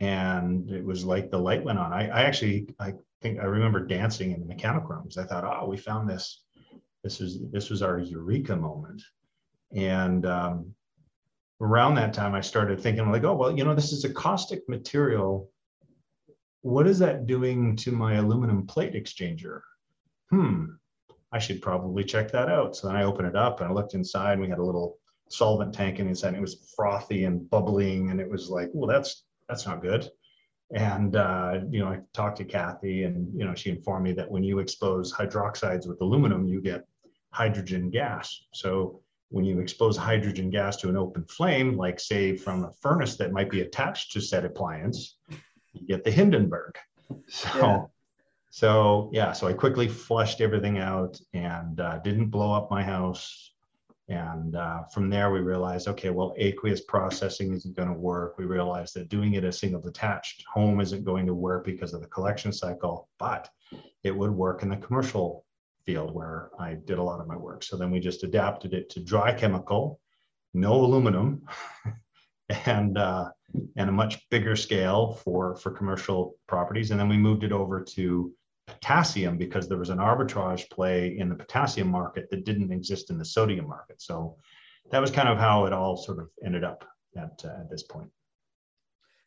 [0.00, 1.92] And it was like the light went on.
[1.92, 5.18] I, I actually, I think I remember dancing in the mechanical rooms.
[5.18, 6.42] I thought, oh, we found this.
[7.02, 9.02] This is this was our eureka moment.
[9.74, 10.74] And um,
[11.60, 14.68] around that time, I started thinking like, oh, well, you know, this is a caustic
[14.68, 15.50] material.
[16.62, 19.60] What is that doing to my aluminum plate exchanger?
[20.30, 20.66] Hmm,
[21.32, 22.76] I should probably check that out.
[22.76, 24.98] So then I opened it up and I looked inside and we had a little
[25.28, 28.10] solvent tank inside and it was frothy and bubbling.
[28.10, 30.08] And it was like, well, that's, that's not good.
[30.74, 34.30] And, uh, you know, I talked to Kathy and, you know, she informed me that
[34.30, 36.86] when you expose hydroxides with aluminum, you get
[37.30, 38.38] hydrogen gas.
[38.52, 43.16] So when you expose hydrogen gas to an open flame, like say from a furnace
[43.16, 45.16] that might be attached to said appliance,
[45.72, 46.76] you get the Hindenburg.
[47.28, 47.84] So, yeah.
[48.50, 53.52] so yeah, so I quickly flushed everything out and uh, didn't blow up my house.
[54.08, 58.38] And uh, from there, we realized, okay, well, aqueous processing isn't going to work.
[58.38, 62.00] We realized that doing it a single detached home isn't going to work because of
[62.00, 63.50] the collection cycle, but
[64.04, 65.44] it would work in the commercial
[65.84, 67.62] field where I did a lot of my work.
[67.62, 70.00] So then we just adapted it to dry chemical,
[70.54, 71.46] no aluminum,
[72.66, 73.28] and uh,
[73.76, 76.90] and a much bigger scale for for commercial properties.
[76.90, 78.32] And then we moved it over to
[78.80, 83.18] potassium because there was an arbitrage play in the potassium market that didn't exist in
[83.18, 84.00] the sodium market.
[84.00, 84.36] So
[84.90, 86.84] that was kind of how it all sort of ended up
[87.16, 88.10] at uh, at this point.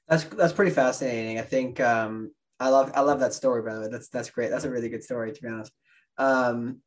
[0.08, 1.40] That's that's pretty fascinating.
[1.40, 3.88] I think um, I love I love that story by the way.
[3.90, 4.50] That's that's great.
[4.50, 5.72] That's a really good story to be honest.
[6.18, 6.82] Um,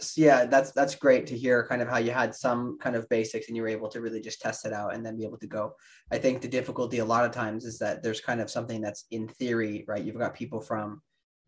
[0.00, 3.08] so yeah, that's that's great to hear kind of how you had some kind of
[3.08, 5.38] basics and you were able to really just test it out and then be able
[5.38, 5.72] to go.
[6.12, 9.06] I think the difficulty a lot of times is that there's kind of something that's
[9.10, 10.02] in theory, right?
[10.02, 11.02] You've got people from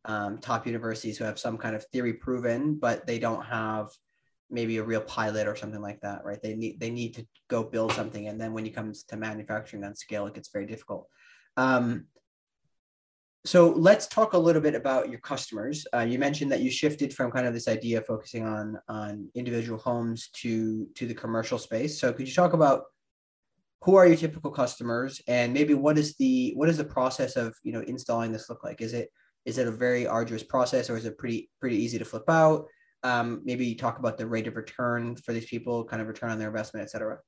[0.05, 3.89] um, top universities who have some kind of theory proven, but they don't have
[4.51, 6.43] maybe a real pilot or something like that, right?
[6.43, 9.85] They need they need to go build something, and then when it comes to manufacturing
[9.85, 11.07] on scale, it gets very difficult.
[11.57, 12.07] Um,
[13.47, 15.87] so let's talk a little bit about your customers.
[15.95, 19.29] Uh, you mentioned that you shifted from kind of this idea of focusing on on
[19.35, 21.99] individual homes to to the commercial space.
[21.99, 22.85] So could you talk about
[23.83, 27.55] who are your typical customers and maybe what is the what is the process of
[27.63, 28.83] you know installing this look like?
[28.83, 29.11] Is it
[29.45, 32.67] is it a very arduous process or is it pretty pretty easy to flip out?
[33.03, 36.39] Um, maybe talk about the rate of return for these people, kind of return on
[36.39, 37.19] their investment, et cetera.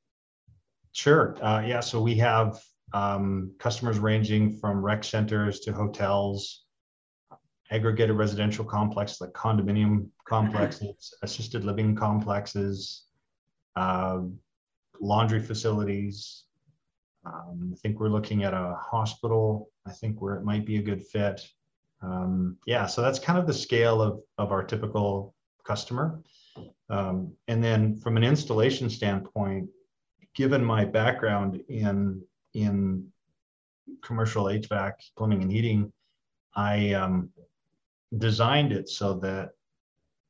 [0.93, 1.35] Sure.
[1.43, 1.81] Uh, yeah.
[1.81, 2.61] So we have
[2.93, 6.65] um, customers ranging from rec centers to hotels,
[7.71, 13.07] aggregated residential complexes like condominium complexes, assisted living complexes,
[13.77, 14.21] uh,
[15.01, 16.45] laundry facilities.
[17.25, 19.71] Um, I think we're looking at a hospital.
[19.87, 21.41] I think where it might be a good fit.
[22.03, 25.35] Um, yeah, so that's kind of the scale of, of our typical
[25.65, 26.21] customer.
[26.91, 29.69] Um, and then from an installation standpoint,
[30.35, 32.23] given my background in
[32.55, 33.07] in
[34.03, 35.93] commercial HVAC, plumbing and heating,
[36.55, 37.31] I um,
[38.19, 39.51] designed it so that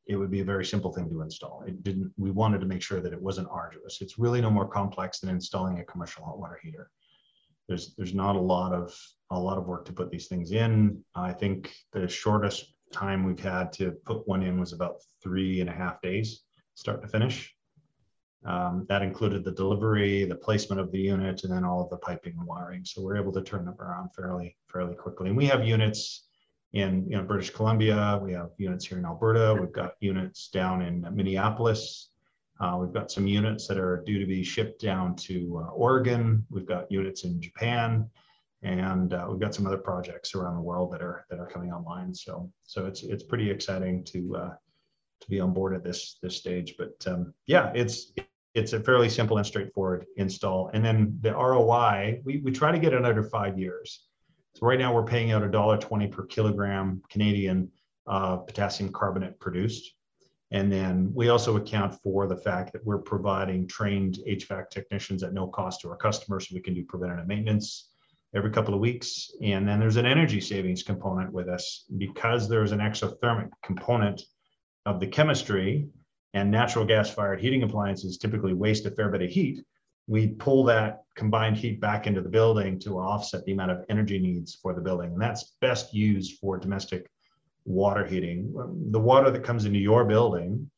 [0.06, 1.62] it would be a very simple thing to install.
[1.66, 2.12] It didn't.
[2.16, 4.00] We wanted to make sure that it wasn't arduous.
[4.00, 6.90] It's really no more complex than installing a commercial hot water heater.
[7.68, 8.94] There's there's not a lot of
[9.30, 11.02] a lot of work to put these things in.
[11.14, 15.70] I think the shortest time we've had to put one in was about three and
[15.70, 16.42] a half days,
[16.74, 17.54] start to finish.
[18.44, 21.98] Um, that included the delivery, the placement of the unit, and then all of the
[21.98, 22.84] piping and wiring.
[22.84, 25.28] So we're able to turn them around fairly, fairly quickly.
[25.28, 26.26] And we have units
[26.72, 28.18] in you know, British Columbia.
[28.22, 29.56] We have units here in Alberta.
[29.60, 32.10] We've got units down in Minneapolis.
[32.62, 36.46] Uh, we've got some units that are due to be shipped down to uh, Oregon.
[36.48, 38.08] We've got units in Japan,
[38.62, 41.72] and uh, we've got some other projects around the world that are that are coming
[41.72, 42.14] online.
[42.14, 44.50] So so it's it's pretty exciting to uh,
[45.22, 46.76] to be on board at this this stage.
[46.78, 48.12] But um, yeah, it's
[48.54, 50.70] it's a fairly simple and straightforward install.
[50.72, 54.06] And then the ROI, we, we try to get it under five years.
[54.54, 57.72] So right now we're paying out a dollar twenty per kilogram Canadian
[58.06, 59.94] uh, potassium carbonate produced.
[60.52, 65.32] And then we also account for the fact that we're providing trained HVAC technicians at
[65.32, 67.88] no cost to our customers so we can do preventative maintenance
[68.34, 69.30] every couple of weeks.
[69.42, 74.22] And then there's an energy savings component with us because there's an exothermic component
[74.84, 75.88] of the chemistry
[76.34, 79.64] and natural gas fired heating appliances typically waste a fair bit of heat.
[80.06, 84.18] We pull that combined heat back into the building to offset the amount of energy
[84.18, 85.12] needs for the building.
[85.12, 87.08] And that's best used for domestic
[87.64, 88.52] water heating.
[88.90, 90.70] The water that comes into your building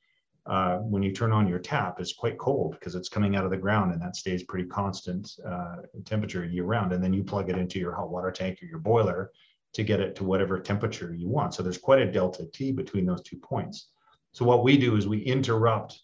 [0.46, 3.50] uh, when you turn on your tap is quite cold because it's coming out of
[3.50, 6.92] the ground and that stays pretty constant uh, temperature year round.
[6.92, 9.30] And then you plug it into your hot water tank or your boiler
[9.72, 11.54] to get it to whatever temperature you want.
[11.54, 13.88] So there's quite a delta T between those two points.
[14.32, 15.98] So what we do is we interrupt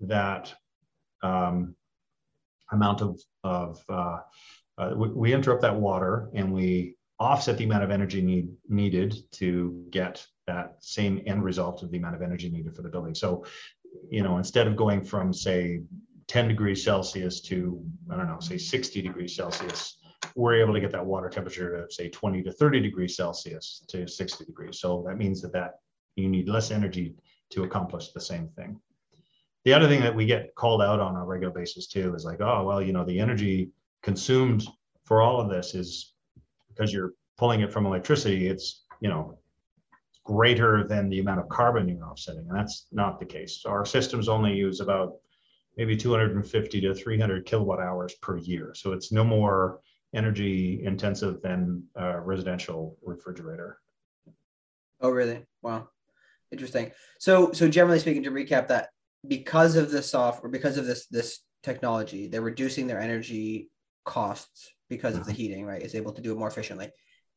[0.00, 0.52] that
[1.22, 1.74] um,
[2.70, 4.18] amount of, of uh,
[4.76, 9.16] uh we, we interrupt that water and we offset the amount of energy need, needed
[9.32, 13.14] to get that same end result of the amount of energy needed for the building.
[13.14, 13.44] So,
[14.10, 15.82] you know, instead of going from say
[16.28, 19.98] 10 degrees Celsius to, I don't know, say 60 degrees Celsius,
[20.34, 24.06] we're able to get that water temperature to say 20 to 30 degrees Celsius to
[24.06, 24.80] 60 degrees.
[24.80, 25.74] So that means that, that
[26.16, 27.14] you need less energy
[27.50, 28.78] to accomplish the same thing.
[29.64, 32.40] The other thing that we get called out on a regular basis too is like,
[32.40, 33.70] oh, well, you know, the energy
[34.02, 34.66] consumed
[35.04, 36.14] for all of this is
[36.78, 39.38] because you're pulling it from electricity, it's, you know,
[40.24, 42.46] greater than the amount of carbon you're offsetting.
[42.48, 43.60] And that's not the case.
[43.62, 45.14] So our systems only use about
[45.76, 48.72] maybe 250 to 300 kilowatt hours per year.
[48.74, 49.80] So it's no more
[50.14, 53.78] energy intensive than a residential refrigerator.
[55.00, 55.46] Oh, really?
[55.62, 55.88] Wow.
[56.50, 56.92] Interesting.
[57.18, 58.90] So, so generally speaking, to recap that,
[59.26, 63.68] because of the software, because of this this technology, they're reducing their energy
[64.04, 65.40] costs because of the mm-hmm.
[65.40, 65.82] heating, right?
[65.82, 66.90] Is able to do it more efficiently.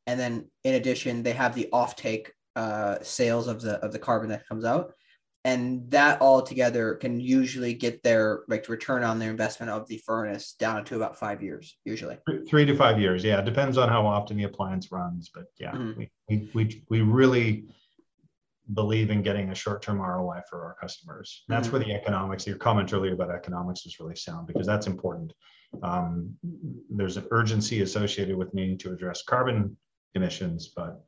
[0.07, 4.29] And then in addition, they have the offtake uh, sales of the of the carbon
[4.29, 4.93] that comes out,
[5.45, 9.97] and that all together can usually get their like return on their investment of the
[10.05, 12.17] furnace down to about five years, usually.
[12.49, 13.39] Three to five years, yeah.
[13.39, 15.99] It depends on how often the appliance runs, but yeah, mm-hmm.
[15.99, 17.65] we, we we we really
[18.73, 21.43] believe in getting a short-term ROI for our customers.
[21.47, 21.77] that's mm-hmm.
[21.77, 25.33] where the economics, your comment earlier about economics is really sound because that's important.
[25.83, 26.35] Um,
[26.89, 29.75] there's an urgency associated with needing to address carbon
[30.15, 31.03] emissions, but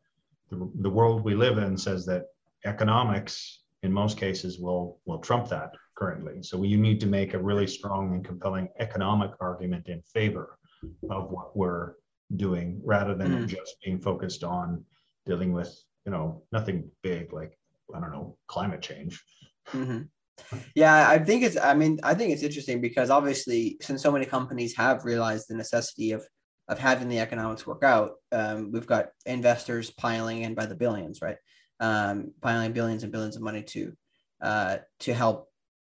[0.49, 2.25] the, the world we live in says that
[2.65, 6.41] economics in most cases will will trump that currently.
[6.41, 10.57] So you need to make a really strong and compelling economic argument in favor
[11.09, 11.93] of what we're
[12.35, 13.47] doing rather than mm.
[13.47, 14.83] just being focused on
[15.25, 15.71] dealing with
[16.05, 17.57] you know nothing big like
[17.93, 19.21] I don't know climate change.
[19.71, 20.01] Mm-hmm.
[20.75, 21.57] Yeah, I think it's.
[21.57, 25.55] I mean, I think it's interesting because obviously, since so many companies have realized the
[25.55, 26.23] necessity of
[26.67, 31.21] of having the economics work out, um, we've got investors piling in by the billions,
[31.21, 31.37] right?
[31.79, 33.93] Um, piling billions and billions of money to
[34.41, 35.49] uh, to help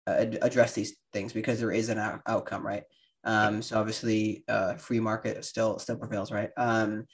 [0.08, 2.84] uh, address these things because there is an out- outcome, right?
[3.24, 6.50] Um, so obviously, uh, free market still still prevails, right?
[6.58, 7.06] Um,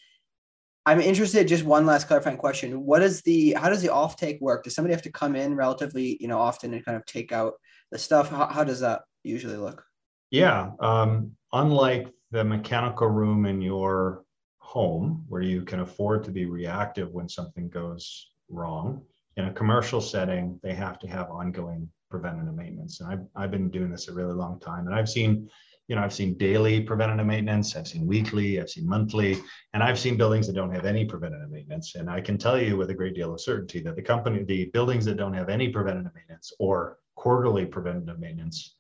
[0.85, 1.47] I'm interested.
[1.47, 4.63] Just one last clarifying question: What is the how does the offtake work?
[4.63, 7.53] Does somebody have to come in relatively, you know, often and kind of take out
[7.91, 8.29] the stuff?
[8.29, 9.83] How, how does that usually look?
[10.31, 14.23] Yeah, um, unlike the mechanical room in your
[14.59, 19.01] home, where you can afford to be reactive when something goes wrong,
[19.37, 22.99] in a commercial setting, they have to have ongoing preventative maintenance.
[22.99, 25.49] And I've, I've been doing this a really long time, and I've seen
[25.87, 29.37] you know, I've seen daily preventative maintenance, I've seen weekly, I've seen monthly,
[29.73, 31.95] and I've seen buildings that don't have any preventative maintenance.
[31.95, 34.65] And I can tell you with a great deal of certainty that the company, the
[34.65, 38.75] buildings that don't have any preventative maintenance or quarterly preventative maintenance,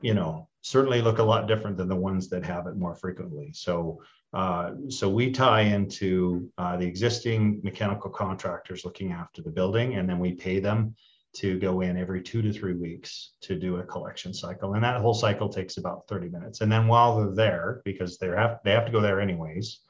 [0.00, 3.50] you know, certainly look a lot different than the ones that have it more frequently.
[3.52, 9.96] So, uh, so we tie into uh, the existing mechanical contractors looking after the building,
[9.96, 10.94] and then we pay them
[11.38, 14.74] to go in every two to three weeks to do a collection cycle.
[14.74, 16.60] And that whole cycle takes about 30 minutes.
[16.60, 19.80] And then while they're there, because they have they have to go there anyways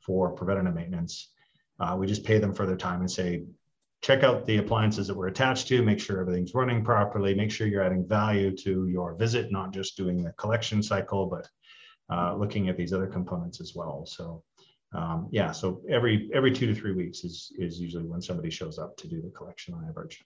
[0.00, 1.30] for preventative maintenance,
[1.78, 3.44] uh, we just pay them for their time and say,
[4.02, 7.66] check out the appliances that we're attached to, make sure everything's running properly, make sure
[7.66, 11.48] you're adding value to your visit, not just doing the collection cycle, but
[12.12, 14.04] uh, looking at these other components as well.
[14.06, 14.42] So
[14.92, 18.78] um, yeah, so every every two to three weeks is is usually when somebody shows
[18.78, 20.24] up to do the collection on average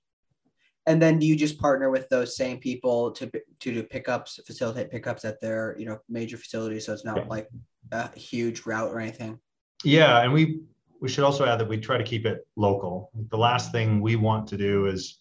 [0.86, 4.90] and then do you just partner with those same people to to do pickups facilitate
[4.90, 6.86] pickups at their you know major facilities?
[6.86, 7.48] So it's not like
[7.92, 9.38] a huge route or anything?
[9.84, 10.60] Yeah and we
[11.00, 13.10] we should also add that we try to keep it local.
[13.30, 15.18] The last thing we want to do is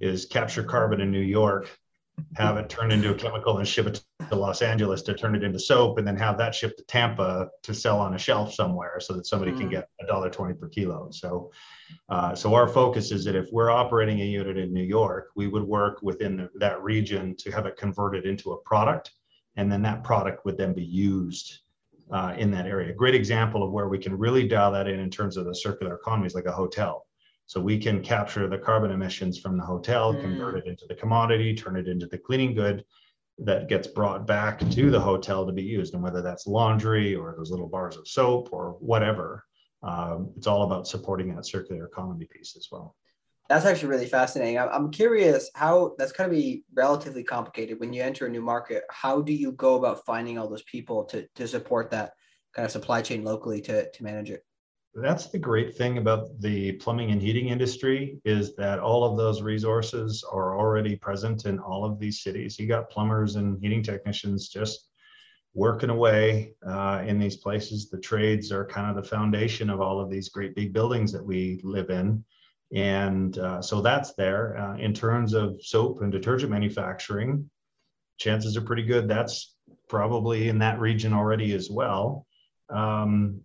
[0.00, 1.68] is capture carbon in new york
[2.36, 5.42] have it turned into a chemical and ship it to Los Angeles to turn it
[5.42, 9.00] into soap, and then have that shipped to Tampa to sell on a shelf somewhere,
[9.00, 9.58] so that somebody mm.
[9.58, 11.08] can get a dollar twenty per kilo.
[11.10, 11.50] So,
[12.08, 15.48] uh, so our focus is that if we're operating a unit in New York, we
[15.48, 19.10] would work within that region to have it converted into a product,
[19.56, 21.60] and then that product would then be used
[22.12, 22.90] uh, in that area.
[22.90, 25.54] A great example of where we can really dial that in in terms of the
[25.54, 27.06] circular economy is like a hotel.
[27.50, 30.20] So we can capture the carbon emissions from the hotel, mm.
[30.20, 32.84] convert it into the commodity, turn it into the cleaning good
[33.38, 35.94] that gets brought back to the hotel to be used.
[35.94, 39.44] And whether that's laundry or those little bars of soap or whatever,
[39.82, 42.94] um, it's all about supporting that circular economy piece as well.
[43.48, 44.56] That's actually really fascinating.
[44.56, 48.84] I'm curious how that's going to be relatively complicated when you enter a new market.
[48.90, 52.12] How do you go about finding all those people to, to support that
[52.54, 54.44] kind of supply chain locally to, to manage it?
[54.94, 59.40] That's the great thing about the plumbing and heating industry is that all of those
[59.40, 62.58] resources are already present in all of these cities.
[62.58, 64.88] You got plumbers and heating technicians just
[65.54, 67.88] working away uh, in these places.
[67.88, 71.24] The trades are kind of the foundation of all of these great big buildings that
[71.24, 72.24] we live in.
[72.74, 74.56] And uh, so that's there.
[74.56, 77.48] Uh, in terms of soap and detergent manufacturing,
[78.18, 79.54] chances are pretty good that's
[79.88, 82.26] probably in that region already as well.
[82.68, 83.40] Um,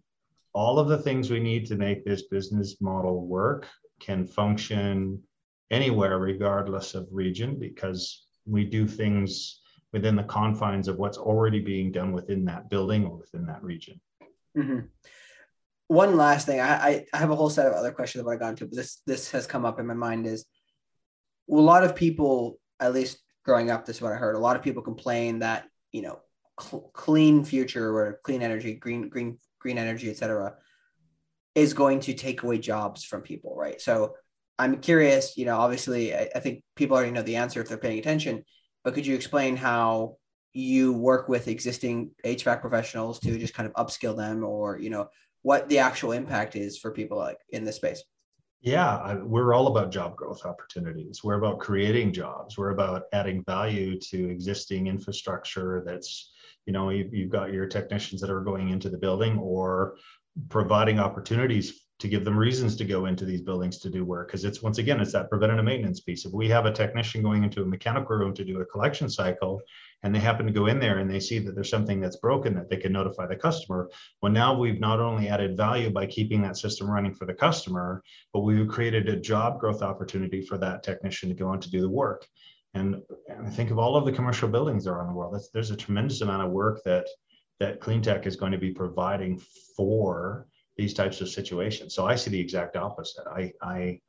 [0.56, 3.68] all of the things we need to make this business model work
[4.00, 5.22] can function
[5.70, 9.62] anywhere, regardless of region, because we do things
[9.94, 14.00] within the confines of what's already being done within that building or within that region.
[14.58, 14.86] Mm-hmm
[15.88, 18.50] one last thing, I, I have a whole set of other questions that I to
[18.50, 20.46] into, but this this has come up in my mind is
[21.50, 24.36] a lot of people, at least growing up, this is what I heard.
[24.36, 26.20] A lot of people complain that you know
[26.60, 30.54] cl- clean future or clean energy, green green green energy, etc.,
[31.56, 33.82] is going to take away jobs from people, right?
[33.82, 34.14] So
[34.60, 35.38] I'm curious.
[35.38, 38.46] You know, obviously, I, I think people already know the answer if they're paying attention,
[38.84, 40.18] but could you explain how
[40.54, 45.10] you work with existing HVAC professionals to just kind of upskill them, or you know
[45.42, 48.04] what the actual impact is for people like in this space.
[48.62, 51.24] Yeah, we're all about job growth opportunities.
[51.24, 52.58] We're about creating jobs.
[52.58, 56.32] We're about adding value to existing infrastructure that's,
[56.66, 59.96] you know, you've, you've got your technicians that are going into the building or
[60.50, 64.28] providing opportunities to give them reasons to go into these buildings to do work.
[64.28, 66.26] Because it's once again it's that preventative maintenance piece.
[66.26, 69.62] If we have a technician going into a mechanical room to do a collection cycle
[70.04, 72.54] and they happen to go in there and they see that there's something that's broken
[72.56, 73.90] that they can notify the customer
[74.22, 78.04] well now we've not only added value by keeping that system running for the customer
[78.32, 81.82] but we've created a job growth opportunity for that technician to go on to do
[81.82, 82.28] the work
[82.76, 83.02] and
[83.46, 86.44] I think of all of the commercial buildings around the world there's a tremendous amount
[86.44, 87.08] of work that
[87.60, 89.42] that clean tech is going to be providing
[89.76, 90.48] for
[90.78, 91.96] these types of situations.
[91.96, 93.26] So I see the exact opposite.
[93.28, 94.00] I, I,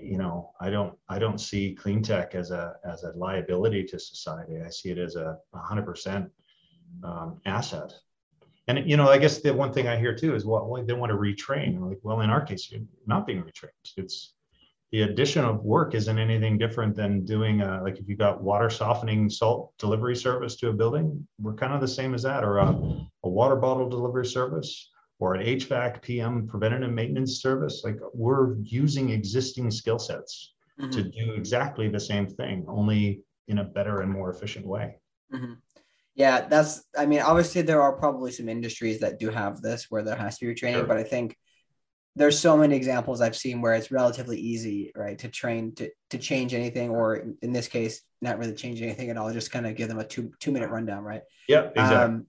[0.00, 3.98] you know, I don't, I don't see clean tech as a as a liability to
[3.98, 4.60] society.
[4.60, 6.30] I see it as a hundred percent
[7.04, 7.92] um, asset.
[8.68, 11.10] And you know, I guess the one thing I hear too is, well, they want
[11.10, 11.80] to retrain.
[11.80, 13.70] Like, well, in our case, you're not being retrained.
[13.96, 14.34] It's
[14.92, 18.68] the addition of work isn't anything different than doing a, like if you got water
[18.68, 22.58] softening salt delivery service to a building, we're kind of the same as that, or
[22.58, 22.68] a,
[23.24, 29.10] a water bottle delivery service or an HVAC PM preventative maintenance service, like we're using
[29.10, 30.90] existing skill sets mm-hmm.
[30.90, 34.96] to do exactly the same thing, only in a better and more efficient way.
[35.32, 35.52] Mm-hmm.
[36.14, 40.02] Yeah, that's, I mean, obviously there are probably some industries that do have this where
[40.02, 40.86] there has to be training, sure.
[40.86, 41.36] but I think
[42.16, 46.18] there's so many examples I've seen where it's relatively easy, right, to train to, to
[46.18, 49.76] change anything, or in this case, not really change anything at all, just kind of
[49.76, 51.22] give them a two two minute rundown, right?
[51.48, 51.96] Yeah, exactly.
[51.96, 52.26] Um,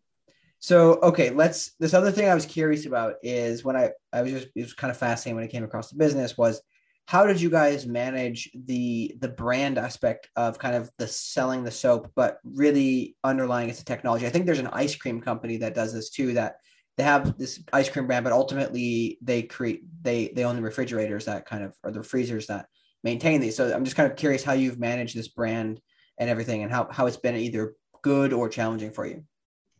[0.59, 1.73] so okay, let's.
[1.79, 4.73] This other thing I was curious about is when I I was just it was
[4.73, 6.61] kind of fascinating when I came across the business was
[7.07, 11.71] how did you guys manage the the brand aspect of kind of the selling the
[11.71, 14.27] soap, but really underlying it's a technology.
[14.27, 16.33] I think there's an ice cream company that does this too.
[16.33, 16.57] That
[16.97, 21.25] they have this ice cream brand, but ultimately they create they they own the refrigerators
[21.25, 22.67] that kind of or the freezers that
[23.03, 23.55] maintain these.
[23.55, 25.79] So I'm just kind of curious how you've managed this brand
[26.19, 29.23] and everything, and how how it's been either good or challenging for you.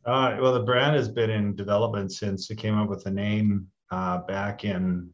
[0.06, 3.68] Uh, well, the brand has been in development since it came up with the name
[3.92, 5.10] uh, back in,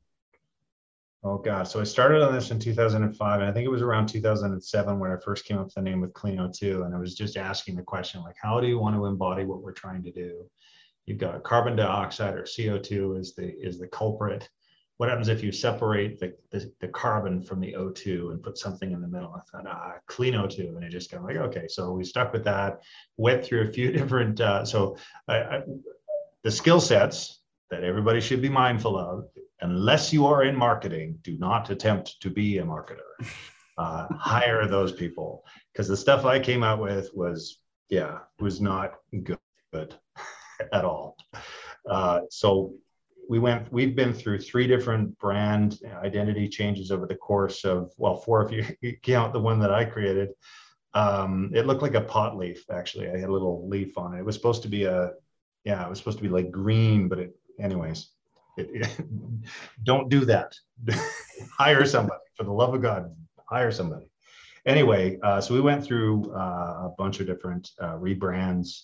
[1.23, 1.67] oh God.
[1.67, 5.11] So I started on this in 2005, and I think it was around 2007 when
[5.11, 6.85] I first came up with the name with Clean O2.
[6.85, 9.61] And I was just asking the question, like, how do you want to embody what
[9.61, 10.45] we're trying to do?
[11.07, 14.47] You've got carbon dioxide or CO2 is the is the culprit
[14.97, 18.91] what happens if you separate the, the, the, carbon from the O2 and put something
[18.91, 19.31] in the middle?
[19.31, 20.75] I thought, ah, clean O2.
[20.75, 22.81] And it just kind of like, okay, so we stuck with that,
[23.15, 24.97] went through a few different, uh, so
[25.27, 25.61] I, I,
[26.43, 29.25] the skill sets that everybody should be mindful of,
[29.61, 33.27] unless you are in marketing, do not attempt to be a marketer.
[33.77, 38.95] uh, hire those people because the stuff I came out with was, yeah, was not
[39.23, 39.37] good,
[39.71, 39.93] good
[40.73, 41.17] at all.
[41.89, 42.73] Uh, so
[43.29, 48.15] we went, we've been through three different brand identity changes over the course of, well,
[48.17, 50.29] four if you count the one that I created.
[50.93, 53.09] Um, it looked like a pot leaf, actually.
[53.09, 54.19] I had a little leaf on it.
[54.19, 55.11] It was supposed to be a,
[55.63, 58.09] yeah, it was supposed to be like green, but it, anyways,
[58.57, 59.05] it, it,
[59.83, 60.55] don't do that.
[61.57, 63.13] hire somebody for the love of God,
[63.49, 64.05] hire somebody.
[64.65, 68.83] Anyway, uh, so we went through uh, a bunch of different uh, rebrands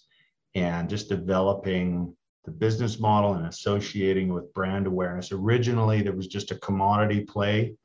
[0.55, 5.31] and just developing the business model and associating with brand awareness.
[5.31, 7.75] Originally, there was just a commodity play.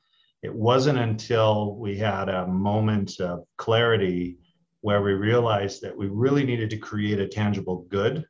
[0.42, 4.38] It wasn't until we had a moment of clarity
[4.80, 8.24] where we realized that we really needed to create a tangible good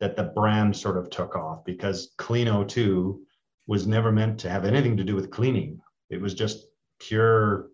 [0.00, 3.18] that the brand sort of took off because Clean O2
[3.66, 5.80] was never meant to have anything to do with cleaning.
[6.10, 6.66] It was just
[7.00, 7.70] pure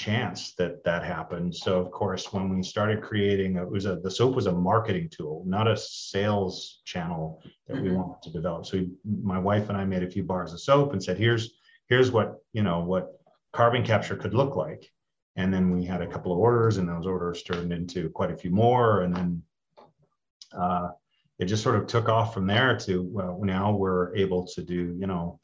[0.00, 1.54] chance that that happened.
[1.54, 5.10] So of course, when we started creating, it was a the soap was a marketing
[5.10, 7.84] tool, not a sales channel that mm-hmm.
[7.84, 8.64] we wanted to develop.
[8.64, 11.50] So we, my wife and I made a few bars of soap and said, here's
[11.90, 13.20] here's what you know what
[13.52, 14.90] carbon capture could look like.
[15.36, 18.36] And then we had a couple of orders, and those orders turned into quite a
[18.36, 19.42] few more, and then.
[20.52, 20.88] Uh,
[21.38, 24.94] it just sort of took off from there to well now we're able to do
[25.00, 25.40] you know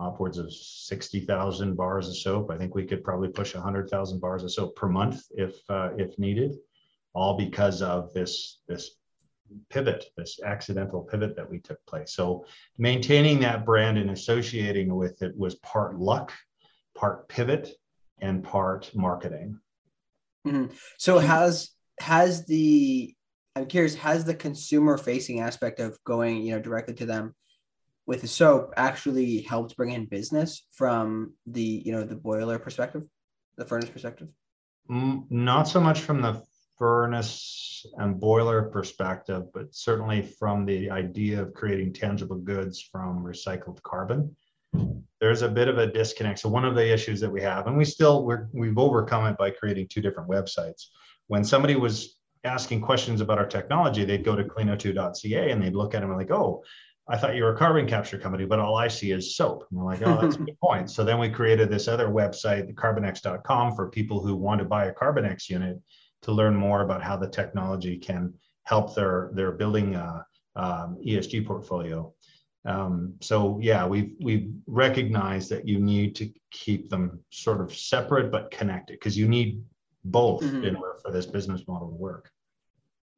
[0.00, 2.50] upwards of 60,000 bars of soap.
[2.50, 6.18] I think we could probably push 100,000 bars of soap per month if uh, if
[6.18, 6.56] needed,
[7.12, 8.96] all because of this this
[9.68, 12.12] pivot, this accidental pivot that we took place.
[12.12, 12.44] So
[12.78, 16.32] maintaining that brand and associating with it was part luck,
[16.96, 17.70] part pivot,
[18.20, 19.58] and part marketing.
[20.46, 20.72] Mm-hmm.
[20.98, 21.70] So has
[22.00, 23.14] has the
[23.56, 27.34] I'm curious, has the consumer facing aspect of going, you know, directly to them
[28.10, 33.04] with the soap actually helped bring in business from the you know the boiler perspective
[33.56, 34.26] the furnace perspective?
[34.90, 36.42] Mm, not so much from the
[36.76, 43.80] furnace and boiler perspective but certainly from the idea of creating tangible goods from recycled
[43.84, 44.34] carbon.
[45.20, 46.40] There's a bit of a disconnect.
[46.40, 49.38] So one of the issues that we have and we still we're, we've overcome it
[49.38, 50.86] by creating two different websites.
[51.28, 55.94] When somebody was asking questions about our technology they'd go to cleano2.ca and they'd look
[55.94, 56.64] at them and like oh
[57.10, 59.66] I thought you were a carbon capture company, but all I see is soap.
[59.70, 60.90] And we're like, oh, that's a good point.
[60.90, 64.94] So then we created this other website, carbinx.com, for people who want to buy a
[64.94, 65.78] CARBiNX unit
[66.22, 68.32] to learn more about how the technology can
[68.64, 70.22] help their their building uh,
[70.54, 72.14] um, ESG portfolio.
[72.64, 78.30] Um, so yeah, we've we've recognized that you need to keep them sort of separate
[78.30, 79.62] but connected because you need
[80.04, 80.64] both mm-hmm.
[80.64, 82.30] in order for this business model to work.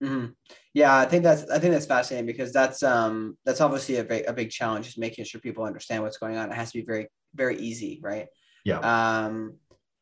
[0.03, 0.27] Mm-hmm.
[0.75, 4.25] Yeah, I think that's I think that's fascinating because that's um that's obviously a big
[4.27, 6.51] a big challenge is making sure people understand what's going on.
[6.51, 8.27] It has to be very very easy, right?
[8.65, 8.79] Yeah.
[8.79, 9.57] Um,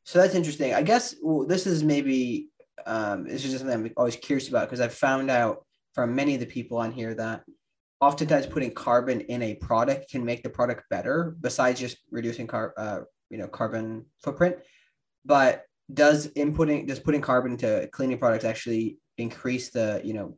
[0.05, 0.75] so that's interesting.
[0.75, 2.49] I guess well, this is maybe
[2.87, 6.35] um this is just something I'm always curious about because I've found out from many
[6.35, 7.43] of the people on here that
[8.01, 12.73] oftentimes putting carbon in a product can make the product better besides just reducing car
[12.79, 14.57] uh, you know carbon footprint
[15.25, 20.37] but does inputting does putting carbon into cleaning products actually increase the you know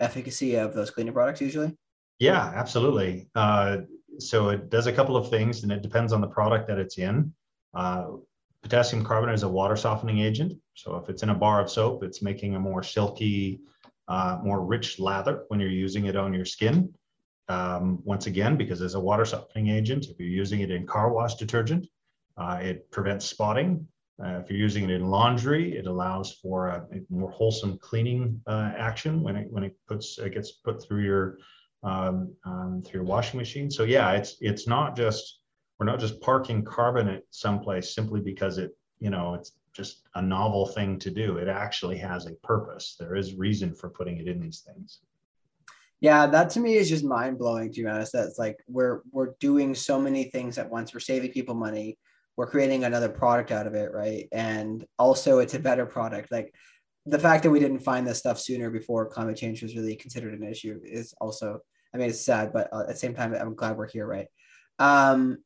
[0.00, 1.76] efficacy of those cleaning products usually?
[2.18, 3.28] Yeah, absolutely.
[3.34, 3.78] Uh,
[4.18, 6.98] so it does a couple of things, and it depends on the product that it's
[6.98, 7.32] in.
[7.74, 8.06] Uh,
[8.62, 10.52] potassium carbonate is a water softening agent.
[10.74, 13.60] So if it's in a bar of soap, it's making a more silky,
[14.08, 16.92] uh, more rich lather when you're using it on your skin.
[17.48, 21.12] Um, once again, because it's a water softening agent, if you're using it in car
[21.12, 21.86] wash detergent,
[22.36, 23.86] uh, it prevents spotting.
[24.22, 28.40] Uh, if you're using it in laundry, it allows for a, a more wholesome cleaning
[28.48, 31.38] uh, action when it when it puts it gets put through your
[31.84, 33.70] um, um, through your washing machine.
[33.70, 35.40] So yeah, it's it's not just
[35.78, 40.66] we're not just parking carbonate someplace simply because it you know it's just a novel
[40.66, 41.36] thing to do.
[41.36, 42.96] It actually has a purpose.
[42.98, 44.98] There is reason for putting it in these things.
[46.00, 47.72] Yeah, that to me is just mind blowing.
[47.72, 50.92] To be honest, that's like we're we're doing so many things at once.
[50.92, 51.98] We're saving people money
[52.38, 54.28] we're creating another product out of it, right?
[54.30, 56.30] And also, it's a better product.
[56.30, 56.54] Like
[57.04, 60.40] the fact that we didn't find this stuff sooner before climate change was really considered
[60.40, 61.58] an issue is also,
[61.92, 64.28] I mean, it's sad, but uh, at the same time, I'm glad we're here, right?
[64.78, 65.38] Um,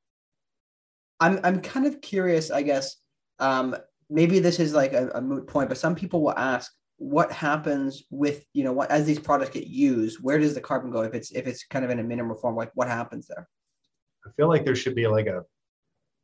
[1.19, 2.97] I'm I'm kind of curious, I guess.
[3.39, 3.75] Um,
[4.11, 8.03] maybe this is like a, a moot point, but some people will ask, what happens
[8.11, 11.15] with you know what as these products get used where does the carbon go if
[11.15, 13.49] it's if it's kind of in a minimal form like what happens there
[14.25, 15.43] i feel like there should be like a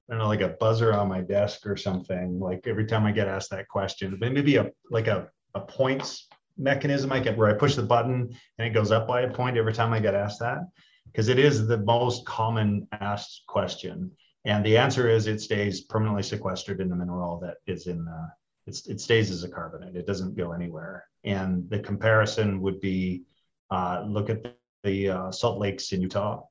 [0.09, 2.41] I don't know, like a buzzer on my desk or something.
[2.41, 7.13] Like every time I get asked that question, maybe a like a, a points mechanism
[7.13, 9.73] I get where I push the button and it goes up by a point every
[9.73, 10.61] time I get asked that.
[11.07, 14.11] Because it is the most common asked question.
[14.45, 18.29] And the answer is it stays permanently sequestered in the mineral that is in the,
[18.67, 19.97] it stays as a carbonate.
[19.97, 21.07] It doesn't go anywhere.
[21.25, 23.23] And the comparison would be
[23.71, 24.53] uh, look at the,
[24.85, 26.43] the uh, salt lakes in Utah.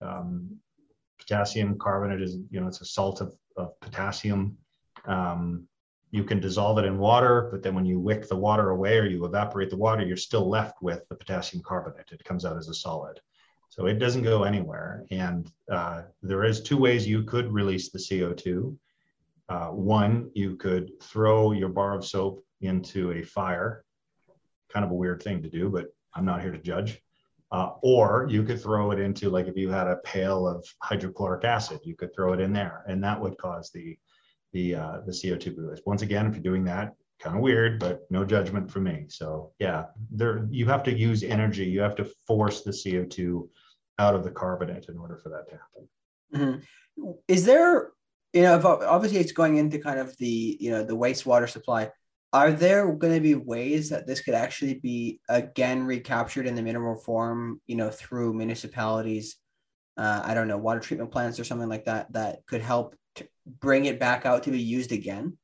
[0.00, 0.58] Um,
[1.18, 4.56] potassium carbonate is, you know, it's a salt of, of potassium.
[5.06, 5.68] Um,
[6.10, 9.06] you can dissolve it in water, but then when you wick the water away or
[9.06, 12.10] you evaporate the water, you're still left with the potassium carbonate.
[12.12, 13.20] It comes out as a solid.
[13.68, 15.04] So it doesn't go anywhere.
[15.10, 18.76] And uh, there is two ways you could release the CO2.
[19.48, 23.84] Uh, one, you could throw your bar of soap into a fire.
[24.72, 27.02] Kind of a weird thing to do, but I'm not here to judge.
[27.52, 31.44] Uh, or you could throw it into like if you had a pail of hydrochloric
[31.44, 33.96] acid, you could throw it in there, and that would cause the
[34.52, 35.80] the uh, the CO2 release.
[35.86, 39.06] Once again, if you're doing that, kind of weird, but no judgment from me.
[39.08, 41.64] So yeah, there you have to use energy.
[41.64, 43.48] You have to force the CO2
[43.98, 46.62] out of the carbonate in order for that to happen.
[46.98, 47.10] Mm-hmm.
[47.28, 47.90] Is there,
[48.32, 51.90] you know, obviously it's going into kind of the you know the wastewater supply.
[52.36, 56.60] Are there going to be ways that this could actually be again recaptured in the
[56.60, 59.36] mineral form, you know, through municipalities?
[59.96, 62.94] Uh, I don't know, water treatment plants or something like that that could help
[63.46, 65.38] bring it back out to be used again?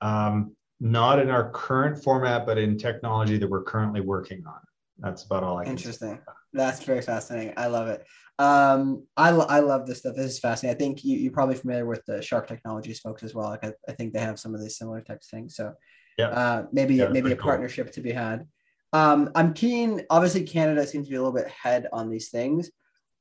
[0.00, 4.58] Um, not in our current format, but in technology that we're currently working on.
[4.98, 6.18] That's about all I can Interesting.
[6.52, 7.54] That's very fascinating.
[7.56, 8.04] I love it.
[8.40, 10.16] Um, I, I love this stuff.
[10.16, 10.74] This is fascinating.
[10.74, 13.50] I think you, you're probably familiar with the Shark Technologies folks as well.
[13.50, 15.54] Like I, I think they have some of these similar types of things.
[15.54, 15.74] So
[16.18, 17.44] yeah, uh, maybe yeah, maybe a cool.
[17.44, 18.46] partnership to be had.
[18.92, 20.02] Um, I'm keen.
[20.10, 22.70] Obviously, Canada seems to be a little bit ahead on these things.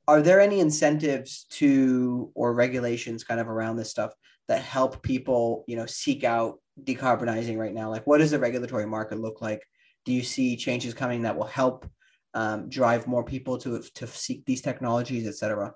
[0.07, 4.13] Are there any incentives to or regulations kind of around this stuff
[4.47, 7.89] that help people, you know, seek out decarbonizing right now?
[7.89, 9.61] Like, what does the regulatory market look like?
[10.05, 11.85] Do you see changes coming that will help
[12.33, 15.73] um, drive more people to to seek these technologies, et cetera?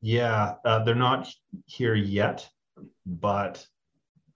[0.00, 1.28] Yeah, uh, they're not
[1.66, 2.48] here yet,
[3.04, 3.66] but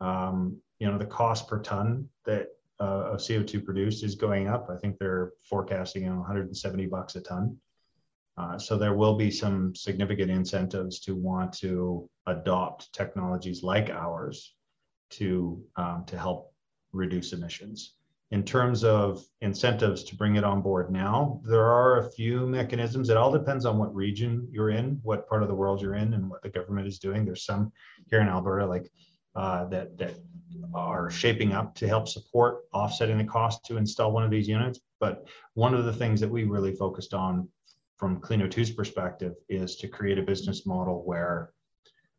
[0.01, 2.49] um, you know the cost per ton that
[2.81, 4.69] uh, of CO2 produced is going up.
[4.71, 7.57] I think they're forecasting you know 170 bucks a ton.
[8.37, 14.55] Uh, so there will be some significant incentives to want to adopt technologies like ours
[15.11, 16.53] to um, to help
[16.93, 17.97] reduce emissions.
[18.31, 23.11] In terms of incentives to bring it on board now, there are a few mechanisms.
[23.11, 26.15] It all depends on what region you're in, what part of the world you're in,
[26.15, 27.25] and what the government is doing.
[27.25, 27.73] There's some
[28.09, 28.89] here in Alberta, like
[29.35, 30.15] uh, that that
[30.75, 34.81] are shaping up to help support offsetting the cost to install one of these units.
[34.99, 37.49] But one of the things that we really focused on
[37.97, 41.53] from Clean O2's perspective is to create a business model where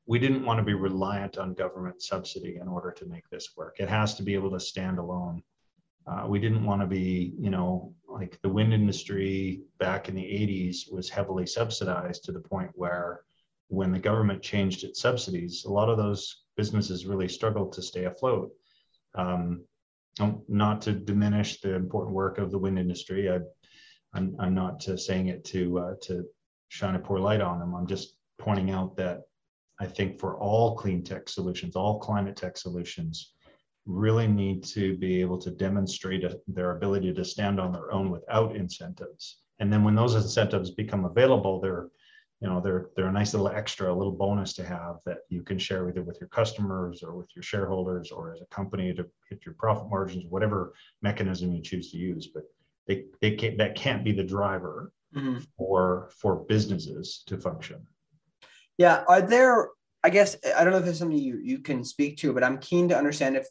[0.06, 3.78] we didn't want to be reliant on government subsidy in order to make this work.
[3.80, 5.44] It has to be able to stand alone.
[6.08, 10.22] Uh, we didn't want to be, you know, like the wind industry back in the
[10.22, 13.22] 80s was heavily subsidized to the point where
[13.68, 18.06] when the government changed its subsidies, a lot of those businesses really struggled to stay
[18.06, 18.50] afloat.
[19.24, 19.46] Um,
[20.48, 23.22] not to diminish the important work of the wind industry.
[23.36, 23.40] I
[24.14, 26.14] I'm, I'm not uh, saying it to uh, to
[26.78, 27.74] shine a poor light on them.
[27.76, 28.08] I'm just
[28.46, 29.18] pointing out that
[29.84, 33.34] I think for all clean tech solutions, all climate tech solutions,
[33.86, 38.08] really need to be able to demonstrate a, their ability to stand on their own
[38.12, 39.24] without incentives.
[39.60, 41.88] And then when those incentives become available, they're
[42.42, 45.44] you know they're they're a nice little extra, a little bonus to have that you
[45.44, 49.06] can share either with your customers or with your shareholders or as a company to
[49.30, 50.74] hit your profit margins, whatever
[51.04, 52.28] mechanism you choose to use.
[52.34, 52.44] But
[52.88, 55.40] they, they can't, that can't be the driver mm-hmm.
[55.56, 57.86] for for businesses to function.
[58.78, 59.70] Yeah, are there?
[60.04, 62.58] I guess I don't know if there's something you you can speak to, but I'm
[62.58, 63.46] keen to understand if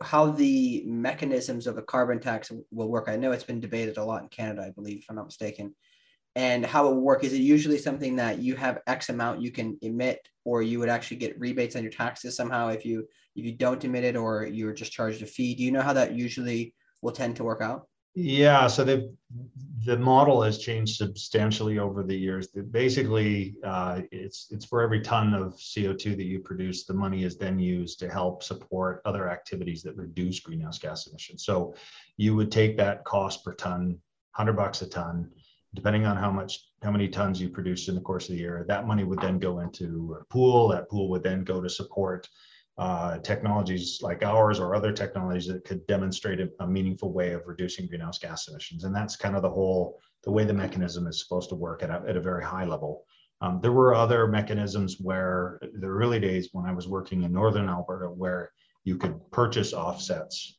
[0.00, 3.08] how the mechanisms of a carbon tax will work.
[3.08, 5.74] I know it's been debated a lot in Canada, I believe, if I'm not mistaken.
[6.34, 9.50] And how it will work is it usually something that you have X amount you
[9.50, 13.06] can emit, or you would actually get rebates on your taxes somehow if you
[13.36, 15.54] if you don't emit it, or you're just charged a fee.
[15.54, 17.86] Do you know how that usually will tend to work out?
[18.14, 19.14] Yeah, so the
[19.86, 22.48] the model has changed substantially over the years.
[22.48, 27.38] Basically, uh, it's it's for every ton of CO2 that you produce, the money is
[27.38, 31.44] then used to help support other activities that reduce greenhouse gas emissions.
[31.44, 31.74] So,
[32.18, 33.98] you would take that cost per ton,
[34.32, 35.30] hundred bucks a ton,
[35.74, 38.64] depending on how much how many tons you produced in the course of the year.
[38.68, 40.68] That money would then go into a pool.
[40.68, 42.28] That pool would then go to support
[42.78, 47.42] uh, technologies like ours or other technologies that could demonstrate a, a, meaningful way of
[47.46, 48.84] reducing greenhouse gas emissions.
[48.84, 51.90] And that's kind of the whole, the way the mechanism is supposed to work at
[51.90, 53.04] a, at a very high level.
[53.42, 57.68] Um, there were other mechanisms where the early days when I was working in Northern
[57.68, 58.52] Alberta, where
[58.84, 60.58] you could purchase offsets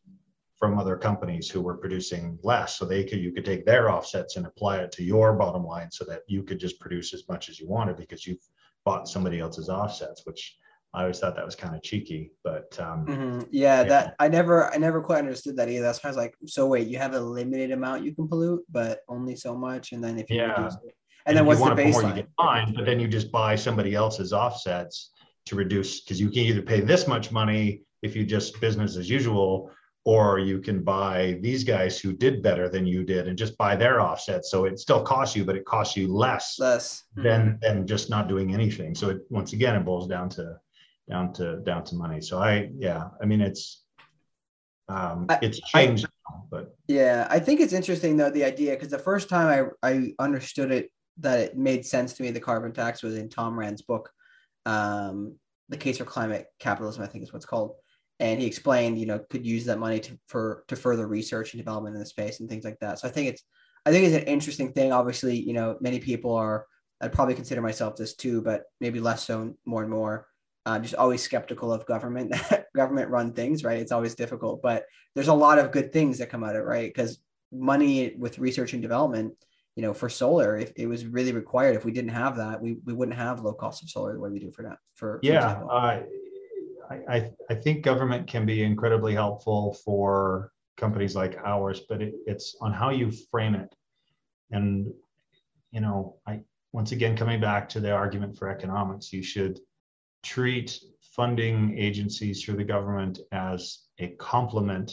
[0.63, 2.77] from other companies who were producing less.
[2.77, 5.91] So they could, you could take their offsets and apply it to your bottom line
[5.91, 8.39] so that you could just produce as much as you wanted because you've
[8.85, 10.55] bought somebody else's offsets, which
[10.93, 13.39] I always thought that was kind of cheeky, but um, mm-hmm.
[13.51, 15.83] yeah, yeah, that I never, I never quite understood that either.
[15.83, 18.63] That's why I was like, so wait, you have a limited amount you can pollute,
[18.71, 20.51] but only so much, and then if you yeah.
[20.51, 20.95] reduce it,
[21.25, 21.91] and, and then what's the baseline?
[21.91, 25.09] More, you get fine, but then you just buy somebody else's offsets
[25.47, 29.09] to reduce because you can either pay this much money if you just business as
[29.09, 29.69] usual,
[30.05, 33.75] or you can buy these guys who did better than you did and just buy
[33.75, 34.51] their offsets.
[34.51, 37.55] So it still costs you, but it costs you less, less than mm-hmm.
[37.61, 38.95] than just not doing anything.
[38.95, 40.57] So it once again it boils down to
[41.09, 42.19] down to down to money.
[42.19, 43.83] So I yeah, I mean it's
[44.89, 48.71] um I, it's changed I, now, but yeah, I think it's interesting though the idea
[48.71, 52.39] because the first time I I understood it that it made sense to me the
[52.41, 54.09] carbon tax was in Tom Rand's book,
[54.65, 55.35] um,
[55.69, 57.75] the case for climate capitalism I think is what's called,
[58.23, 61.59] and he explained you know could use that money to for to further research and
[61.59, 62.99] development in the space and things like that.
[62.99, 63.43] So I think it's
[63.85, 64.91] I think it's an interesting thing.
[64.91, 66.65] Obviously, you know many people are
[67.01, 70.27] I'd probably consider myself this too, but maybe less so more and more
[70.65, 72.33] uh, just always skeptical of government
[72.75, 76.29] government run things right it's always difficult but there's a lot of good things that
[76.29, 77.19] come out of it right because
[77.51, 79.33] money with research and development
[79.75, 82.77] you know for solar if it was really required if we didn't have that we,
[82.85, 85.59] we wouldn't have low cost of solar the way we do for now for, yeah
[85.59, 85.99] for uh,
[87.09, 92.55] I, I think government can be incredibly helpful for companies like ours but it, it's
[92.61, 93.73] on how you frame it
[94.51, 94.91] and
[95.71, 96.39] you know i
[96.71, 99.59] once again coming back to the argument for economics you should
[100.23, 100.79] treat
[101.15, 104.91] funding agencies through the government as a complement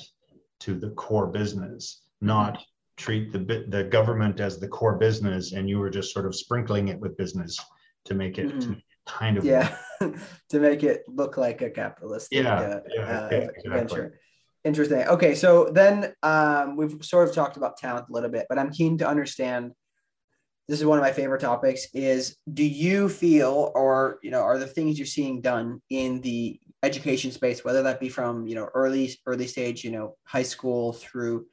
[0.58, 2.62] to the core business, not mm-hmm.
[2.96, 6.88] treat the the government as the core business and you were just sort of sprinkling
[6.88, 7.58] it with business
[8.04, 8.74] to make it mm-hmm.
[9.18, 9.74] Kind of yeah.
[10.48, 13.70] to make it look like a capitalist yeah, uh, yeah, uh, yeah exactly.
[13.70, 14.20] venture
[14.64, 15.08] interesting.
[15.08, 18.70] Okay so then um, we've sort of talked about talent a little bit but i'm
[18.70, 19.72] keen to understand
[20.68, 24.58] this is one of my favorite topics is do you feel or you know are
[24.58, 28.68] the things you're seeing done in the education space whether that be from you know
[28.74, 31.46] early early stage you know high school through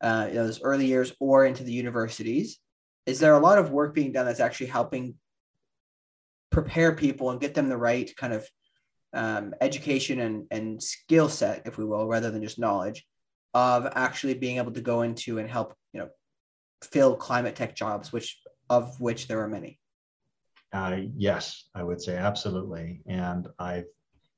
[0.00, 2.58] uh, you know those early years or into the universities
[3.06, 5.14] is there a lot of work being done that's actually helping
[6.52, 8.46] prepare people and get them the right kind of
[9.14, 13.04] um, education and, and skill set if we will rather than just knowledge
[13.54, 16.08] of actually being able to go into and help you know
[16.82, 18.38] fill climate tech jobs which
[18.72, 19.78] of which there are many?
[20.72, 23.02] Uh, yes, I would say absolutely.
[23.06, 23.90] And I've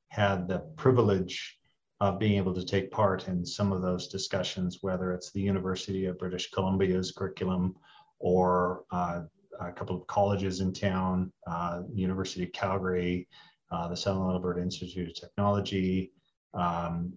[0.08, 1.56] had the privilege
[2.00, 6.06] of being able to take part in some of those discussions, whether it's the University
[6.06, 7.76] of British Columbia's curriculum
[8.18, 9.22] or uh,
[9.60, 13.28] a couple of colleges in town, uh, University of Calgary,
[13.70, 16.12] uh, the Southern Alberta Institute of Technology,
[16.54, 17.12] um,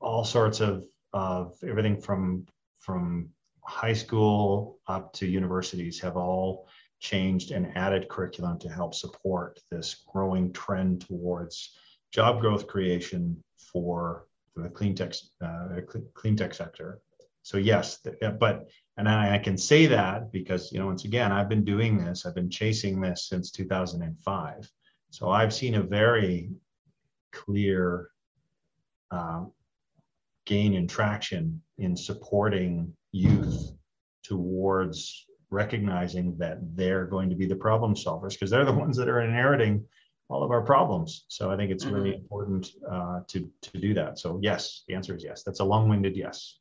[0.00, 2.46] all sorts of, of everything from,
[2.78, 3.30] from
[3.64, 6.66] high school up to universities have all
[7.00, 11.76] changed and added curriculum to help support this growing trend towards
[12.12, 15.80] job growth creation for, the clean tech uh,
[16.12, 17.00] clean tech sector.
[17.40, 18.00] So yes,
[18.38, 21.98] but and I, I can say that because you know once again I've been doing
[21.98, 24.70] this, I've been chasing this since 2005.
[25.10, 26.50] So I've seen a very
[27.32, 28.08] clear
[29.10, 29.44] uh,
[30.46, 33.72] gain in traction in supporting youth
[34.22, 39.08] towards recognizing that they're going to be the problem solvers because they're the ones that
[39.08, 39.84] are inheriting
[40.28, 41.24] all of our problems.
[41.28, 41.94] So I think it's mm-hmm.
[41.94, 44.18] really important uh, to to do that.
[44.18, 45.42] So yes, the answer is yes.
[45.42, 46.58] That's a long-winded yes.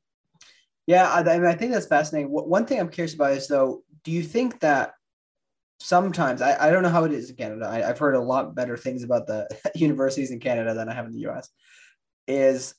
[0.91, 2.29] Yeah, I, I, mean, I think that's fascinating.
[2.29, 4.91] One thing I'm curious about is though, do you think that
[5.79, 7.65] sometimes I, I don't know how it is in Canada.
[7.65, 11.05] I, I've heard a lot better things about the universities in Canada than I have
[11.05, 11.49] in the US.
[12.27, 12.75] Is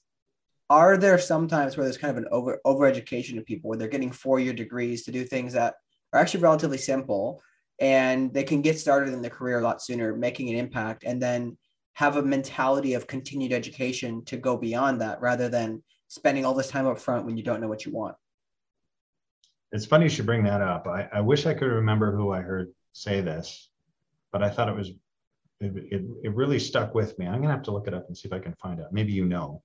[0.69, 3.89] are there sometimes where there's kind of an over over education of people where they're
[3.89, 5.77] getting four year degrees to do things that
[6.13, 7.43] are actually relatively simple
[7.81, 11.21] and they can get started in their career a lot sooner making an impact and
[11.21, 11.57] then
[11.95, 15.83] have a mentality of continued education to go beyond that rather than
[16.13, 18.15] spending all this time up front when you don't know what you want.
[19.73, 20.87] It's funny you should bring that up.
[20.87, 23.71] I, I wish i could remember who i heard say this
[24.31, 24.91] but i thought it was
[25.63, 27.27] it, it, it really stuck with me.
[27.27, 28.93] I'm to have to look it up and see if i can find out.
[28.93, 29.63] Maybe you know.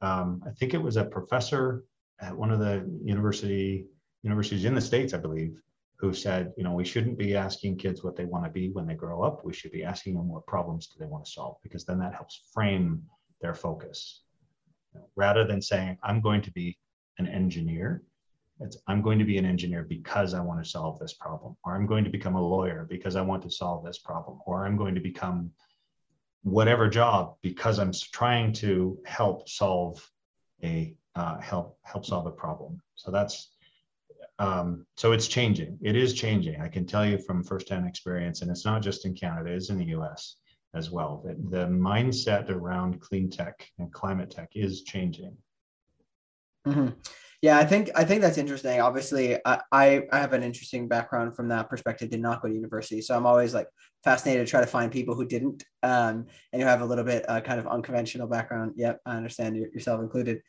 [0.00, 1.84] Um, I think it was a professor
[2.20, 3.86] at one of the university
[4.22, 5.60] universities in the states, I believe,
[5.96, 8.86] who said, you know, we shouldn't be asking kids what they want to be when
[8.86, 9.44] they grow up.
[9.44, 12.14] We should be asking them what problems do they want to solve, because then that
[12.14, 13.02] helps frame
[13.40, 14.22] their focus.
[14.94, 16.78] Know, rather than saying, I'm going to be
[17.18, 18.02] an engineer,
[18.60, 21.74] it's I'm going to be an engineer because I want to solve this problem, or
[21.74, 24.76] I'm going to become a lawyer because I want to solve this problem, or I'm
[24.76, 25.50] going to become
[26.42, 30.08] whatever job because I'm trying to help solve
[30.62, 32.80] a uh, help help solve a problem.
[32.94, 33.50] So that's
[34.38, 35.78] um, so it's changing.
[35.82, 36.60] It is changing.
[36.60, 39.78] I can tell you from firsthand experience, and it's not just in Canada; it's in
[39.78, 40.36] the U.S.
[40.74, 41.22] as well.
[41.24, 45.36] That the mindset around clean tech and climate tech is changing.
[46.66, 46.88] Mm-hmm.
[47.42, 48.80] Yeah, I think I think that's interesting.
[48.80, 52.08] Obviously, I, I have an interesting background from that perspective.
[52.08, 53.66] Did not go to university, so I'm always like
[54.04, 57.28] fascinated to try to find people who didn't um, and who have a little bit
[57.28, 58.74] uh, kind of unconventional background.
[58.76, 60.40] Yep, I understand yourself included.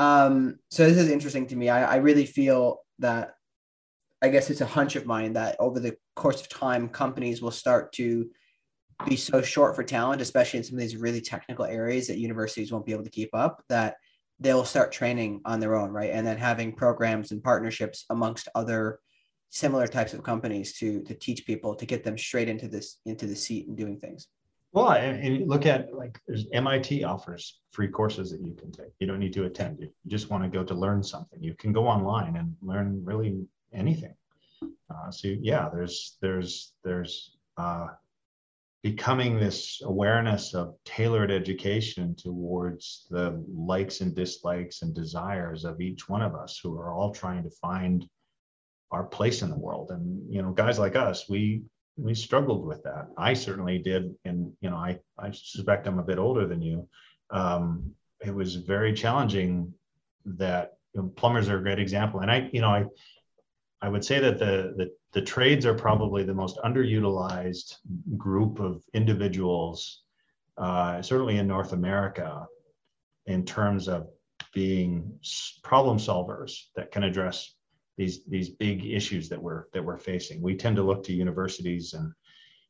[0.00, 1.68] Um, so this is interesting to me.
[1.68, 3.34] I, I really feel that
[4.20, 7.52] I guess it's a hunch of mine that over the course of time, companies will
[7.52, 8.28] start to
[9.06, 12.72] be so short for talent, especially in some of these really technical areas that universities
[12.72, 13.96] won't be able to keep up, that
[14.38, 16.10] they'll start training on their own, right?
[16.10, 19.00] And then having programs and partnerships amongst other
[19.50, 23.26] similar types of companies to to teach people to get them straight into this into
[23.26, 24.28] the seat and doing things.
[24.72, 28.92] Well, and look at like there's MIT offers free courses that you can take.
[29.00, 29.80] You don't need to attend.
[29.80, 31.42] You just want to go to learn something.
[31.42, 34.14] You can go online and learn really anything.
[34.62, 37.88] Uh, so yeah, there's there's there's uh,
[38.82, 46.08] becoming this awareness of tailored education towards the likes and dislikes and desires of each
[46.08, 48.08] one of us who are all trying to find
[48.90, 49.90] our place in the world.
[49.90, 51.62] And you know guys like us we
[51.96, 53.08] we struggled with that.
[53.18, 56.88] I certainly did and you know i i suspect i'm a bit older than you.
[57.30, 57.92] Um,
[58.24, 59.72] it was very challenging
[60.24, 62.20] that you know, plumbers are a great example.
[62.20, 62.84] And i you know i
[63.82, 67.76] I would say that the, the, the trades are probably the most underutilized
[68.16, 70.02] group of individuals,
[70.58, 72.46] uh, certainly in North America,
[73.26, 74.08] in terms of
[74.52, 75.18] being
[75.62, 77.54] problem solvers that can address
[77.96, 80.40] these these big issues that we're that we're facing.
[80.42, 82.12] We tend to look to universities and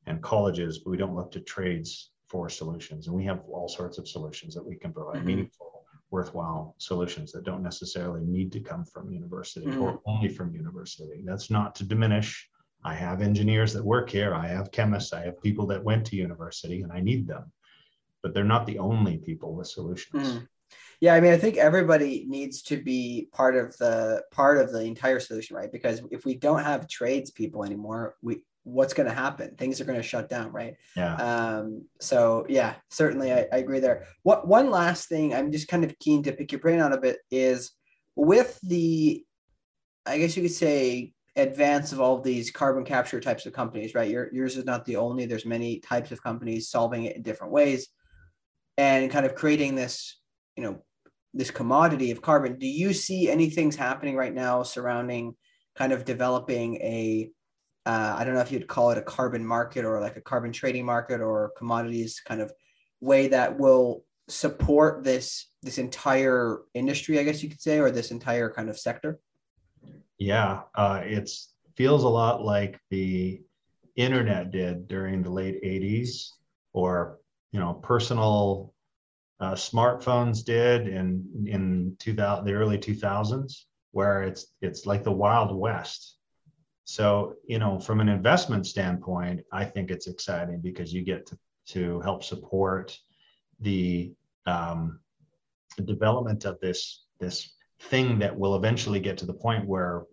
[0.06, 3.06] and colleges, but we don't look to trades for solutions.
[3.06, 5.26] And we have all sorts of solutions that we can provide mm-hmm.
[5.26, 5.69] meaningful
[6.10, 9.80] worthwhile solutions that don't necessarily need to come from university mm.
[9.80, 11.22] or only from university.
[11.24, 12.48] That's not to diminish.
[12.82, 16.16] I have engineers that work here, I have chemists, I have people that went to
[16.16, 17.52] university, and I need them.
[18.22, 20.32] But they're not the only people with solutions.
[20.32, 20.48] Mm.
[21.00, 24.82] Yeah, I mean, I think everybody needs to be part of the part of the
[24.82, 25.72] entire solution, right?
[25.72, 28.42] Because if we don't have tradespeople anymore, we
[28.72, 29.54] what's going to happen?
[29.56, 30.76] Things are going to shut down right?
[30.96, 31.14] Yeah.
[31.16, 34.06] Um so yeah certainly I, I, agree there.
[34.22, 37.00] What one last thing i'm just kind of keen to pick your brain on a
[37.00, 37.72] bit is
[38.16, 39.24] with the
[40.06, 43.94] i guess you could say advance of all of these carbon capture types of companies
[43.94, 44.10] right?
[44.10, 47.52] Your, yours is not the only there's many types of companies solving it in different
[47.52, 47.88] ways
[48.78, 50.20] and kind of creating this
[50.56, 50.82] you know
[51.32, 52.58] this commodity of carbon.
[52.58, 55.36] Do you see any things happening right now surrounding
[55.76, 57.30] kind of developing a
[57.86, 60.52] uh, I don't know if you'd call it a carbon market or like a carbon
[60.52, 62.52] trading market or commodities kind of
[63.00, 68.10] way that will support this this entire industry, I guess you could say, or this
[68.10, 69.18] entire kind of sector.
[70.18, 71.30] Yeah, uh, it
[71.76, 73.42] feels a lot like the
[73.96, 76.30] internet did during the late '80s,
[76.72, 77.18] or
[77.52, 78.74] you know, personal
[79.40, 85.54] uh, smartphones did in in 2000 the early 2000s, where it's it's like the wild
[85.56, 86.16] west
[86.90, 91.38] so, you know, from an investment standpoint, I think it's exciting because you get to,
[91.68, 92.98] to help support
[93.60, 94.12] the,
[94.46, 94.98] um,
[95.84, 100.04] development of this this thing that will eventually get to the point where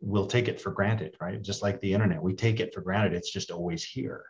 [0.00, 1.42] we'll take it for granted, right?
[1.42, 3.12] Just like the internet, we take it for granted.
[3.12, 4.24] It's just always here.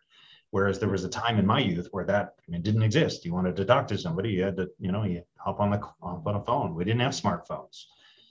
[0.51, 3.25] Whereas there was a time in my youth where that I mean, didn't exist.
[3.25, 5.79] You wanted to talk to somebody, you had to, you know, you hop on the
[5.79, 6.75] hop on a phone.
[6.75, 7.85] We didn't have smartphones.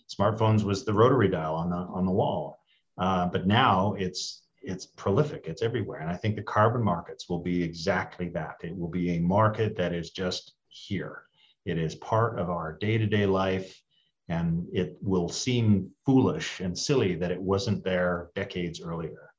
[0.10, 2.60] Smartphones was the rotary dial on the on the wall.
[2.98, 5.46] Uh, but now it's it's prolific.
[5.46, 8.56] It's everywhere, and I think the carbon markets will be exactly that.
[8.64, 11.24] It will be a market that is just here.
[11.66, 13.80] It is part of our day-to-day life,
[14.28, 19.32] and it will seem foolish and silly that it wasn't there decades earlier.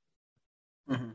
[0.88, 1.10] Mm-hmm.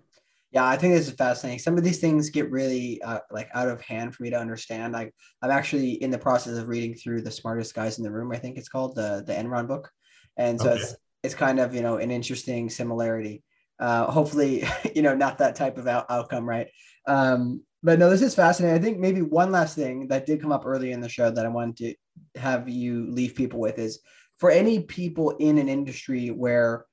[0.52, 1.60] Yeah, I think this is fascinating.
[1.60, 4.92] Some of these things get really uh, like out of hand for me to understand.
[4.92, 8.34] Like I'm actually in the process of reading through the smartest guys in the room.
[8.34, 9.90] I think it's called the the Enron book,
[10.36, 10.82] and so okay.
[10.82, 13.44] it's it's kind of you know an interesting similarity.
[13.80, 14.64] Uh, hopefully,
[14.96, 16.68] you know, not that type of out- outcome, right?
[17.08, 18.78] Um, but no, this is fascinating.
[18.78, 21.46] I think maybe one last thing that did come up early in the show that
[21.46, 24.00] I wanted to have you leave people with is
[24.38, 26.86] for any people in an industry where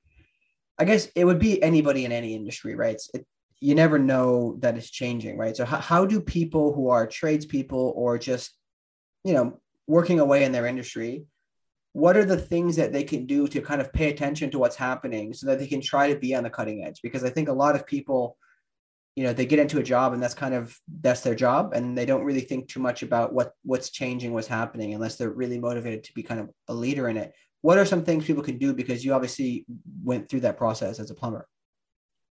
[0.79, 2.99] I guess it would be anybody in any industry, right?
[3.13, 3.25] It,
[3.59, 5.55] you never know that it's changing, right?
[5.55, 8.55] So how, how do people who are tradespeople or just,
[9.25, 11.25] you know, working away in their industry,
[11.93, 14.75] what are the things that they can do to kind of pay attention to what's
[14.75, 17.01] happening so that they can try to be on the cutting edge?
[17.01, 18.37] Because i think a lot of people
[19.19, 21.97] you know they get into a job and that's kind of that's their job and
[21.97, 25.59] they don't really think too much about what what's changing what's happening unless they're really
[25.59, 27.33] motivated to be kind of a leader in it.
[27.59, 28.73] What are some things people can do?
[28.73, 29.65] Because you obviously
[30.05, 31.45] went through that process as a plumber.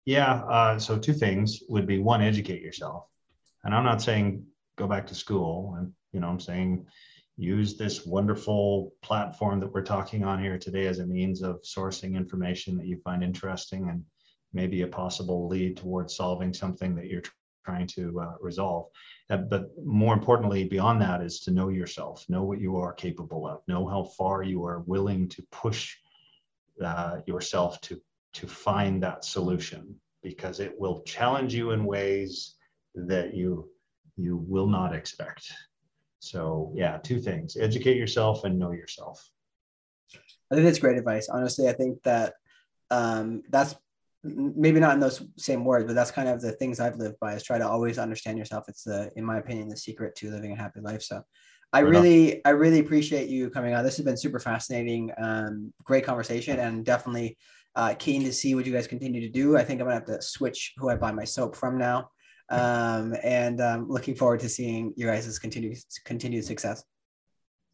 [0.06, 3.04] Yeah uh, so two things would be one educate yourself.
[3.66, 4.46] And i'm not saying
[4.78, 6.86] go back to school and you know i'm saying
[7.38, 12.16] use this wonderful platform that we're talking on here today as a means of sourcing
[12.16, 14.04] information that you find interesting and
[14.54, 17.22] maybe a possible lead towards solving something that you're
[17.64, 18.88] trying to uh, resolve.
[19.30, 23.46] Uh, but more importantly, beyond that, is to know yourself, know what you are capable
[23.48, 25.96] of, know how far you are willing to push
[26.84, 28.02] uh, yourself to
[28.34, 32.56] to find that solution, because it will challenge you in ways
[32.96, 33.70] that you
[34.16, 35.52] you will not expect.
[36.20, 39.24] So yeah, two things: educate yourself and know yourself.
[40.52, 41.30] I think that's great advice.
[41.30, 42.34] Honestly, I think that
[42.90, 43.76] um, that's
[44.24, 47.34] maybe not in those same words, but that's kind of the things I've lived by
[47.34, 48.66] is try to always understand yourself.
[48.68, 51.04] It's the, in my opinion, the secret to living a happy life.
[51.04, 51.22] So
[51.74, 52.44] I really.
[52.46, 53.84] I really appreciate you coming on.
[53.84, 55.12] This has been super fascinating.
[55.18, 57.38] Um, great conversation and definitely
[57.76, 59.58] uh, keen to see what you guys continue to do.
[59.58, 62.10] I think I'm gonna have to switch who I buy my soap from now.
[62.50, 66.84] Um, and um, looking forward to seeing your guys' continued, continued success.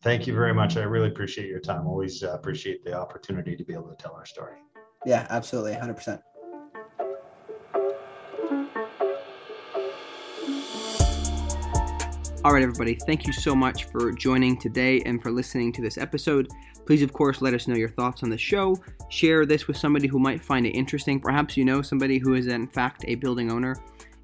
[0.01, 0.75] Thank you very much.
[0.75, 1.87] I really appreciate your time.
[1.87, 4.57] Always uh, appreciate the opportunity to be able to tell our story.
[5.05, 5.73] Yeah, absolutely.
[5.73, 6.21] 100%.
[12.45, 15.97] All right, everybody, thank you so much for joining today and for listening to this
[15.97, 16.49] episode.
[16.85, 18.75] Please, of course, let us know your thoughts on the show.
[19.07, 21.21] Share this with somebody who might find it interesting.
[21.21, 23.77] Perhaps you know somebody who is, in fact, a building owner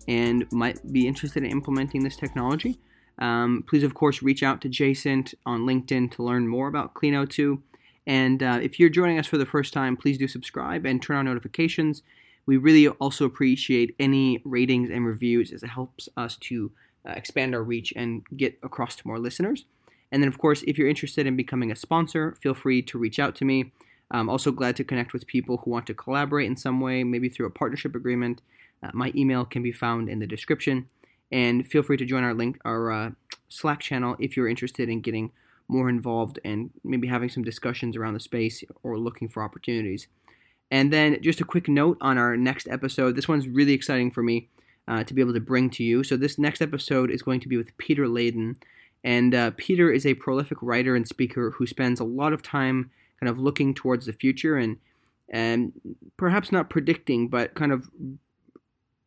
[0.09, 2.79] and might be interested in implementing this technology.
[3.19, 7.13] Um, please, of course, reach out to Jason on LinkedIn to learn more about Clean
[7.13, 7.61] O2.
[8.07, 11.17] And uh, if you're joining us for the first time, please do subscribe and turn
[11.17, 12.01] on notifications.
[12.47, 16.71] We really also appreciate any ratings and reviews as it helps us to
[17.07, 19.65] uh, expand our reach and get across to more listeners.
[20.11, 23.19] And then, of course, if you're interested in becoming a sponsor, feel free to reach
[23.19, 23.71] out to me.
[24.09, 27.29] I'm also glad to connect with people who want to collaborate in some way, maybe
[27.29, 28.41] through a partnership agreement.
[28.83, 30.87] Uh, my email can be found in the description.
[31.31, 33.11] And feel free to join our link, our uh,
[33.49, 35.31] Slack channel if you're interested in getting
[35.67, 40.07] more involved and maybe having some discussions around the space or looking for opportunities.
[40.71, 43.15] And then just a quick note on our next episode.
[43.15, 44.49] This one's really exciting for me
[44.87, 46.03] uh, to be able to bring to you.
[46.03, 48.57] So this next episode is going to be with Peter Leyden,
[49.03, 52.91] and uh, Peter is a prolific writer and speaker who spends a lot of time
[53.19, 54.77] kind of looking towards the future and
[55.31, 55.73] and
[56.17, 57.87] perhaps not predicting, but kind of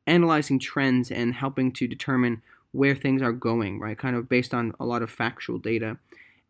[0.07, 2.43] analyzing trends and helping to determine
[2.73, 3.97] where things are going, right?
[3.97, 5.99] Kind of based on a lot of factual data.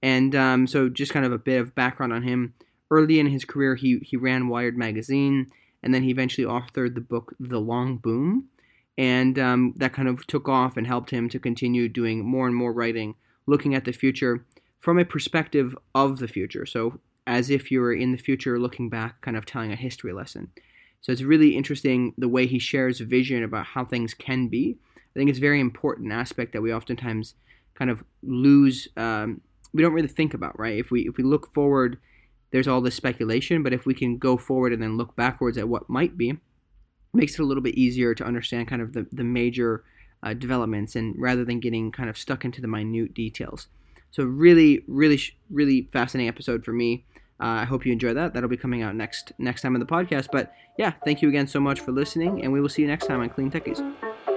[0.02, 2.54] And um, so, just kind of a bit of background on him.
[2.90, 5.46] Early in his career, he, he ran Wired magazine,
[5.82, 8.48] and then he eventually authored the book The Long Boom,
[8.98, 12.54] and um, that kind of took off and helped him to continue doing more and
[12.54, 13.14] more writing,
[13.46, 14.44] looking at the future
[14.78, 16.66] from a perspective of the future.
[16.66, 20.12] So, as if you were in the future looking back, kind of telling a history
[20.12, 20.50] lesson.
[21.02, 24.78] So, it's really interesting the way he shares vision about how things can be.
[24.96, 27.34] I think it's a very important aspect that we oftentimes
[27.74, 28.88] kind of lose.
[28.96, 29.42] Um,
[29.74, 30.78] we don't really think about, right?
[30.78, 31.98] If we if we look forward,
[32.50, 35.68] there's all this speculation, but if we can go forward and then look backwards at
[35.68, 36.38] what might be,
[37.12, 39.84] makes it a little bit easier to understand kind of the, the major
[40.22, 43.68] uh, developments and rather than getting kind of stuck into the minute details.
[44.10, 47.06] So really, really, really fascinating episode for me.
[47.42, 48.34] Uh, I hope you enjoy that.
[48.34, 50.28] That'll be coming out next next time in the podcast.
[50.30, 53.06] But yeah, thank you again so much for listening, and we will see you next
[53.06, 54.31] time on Clean Techies.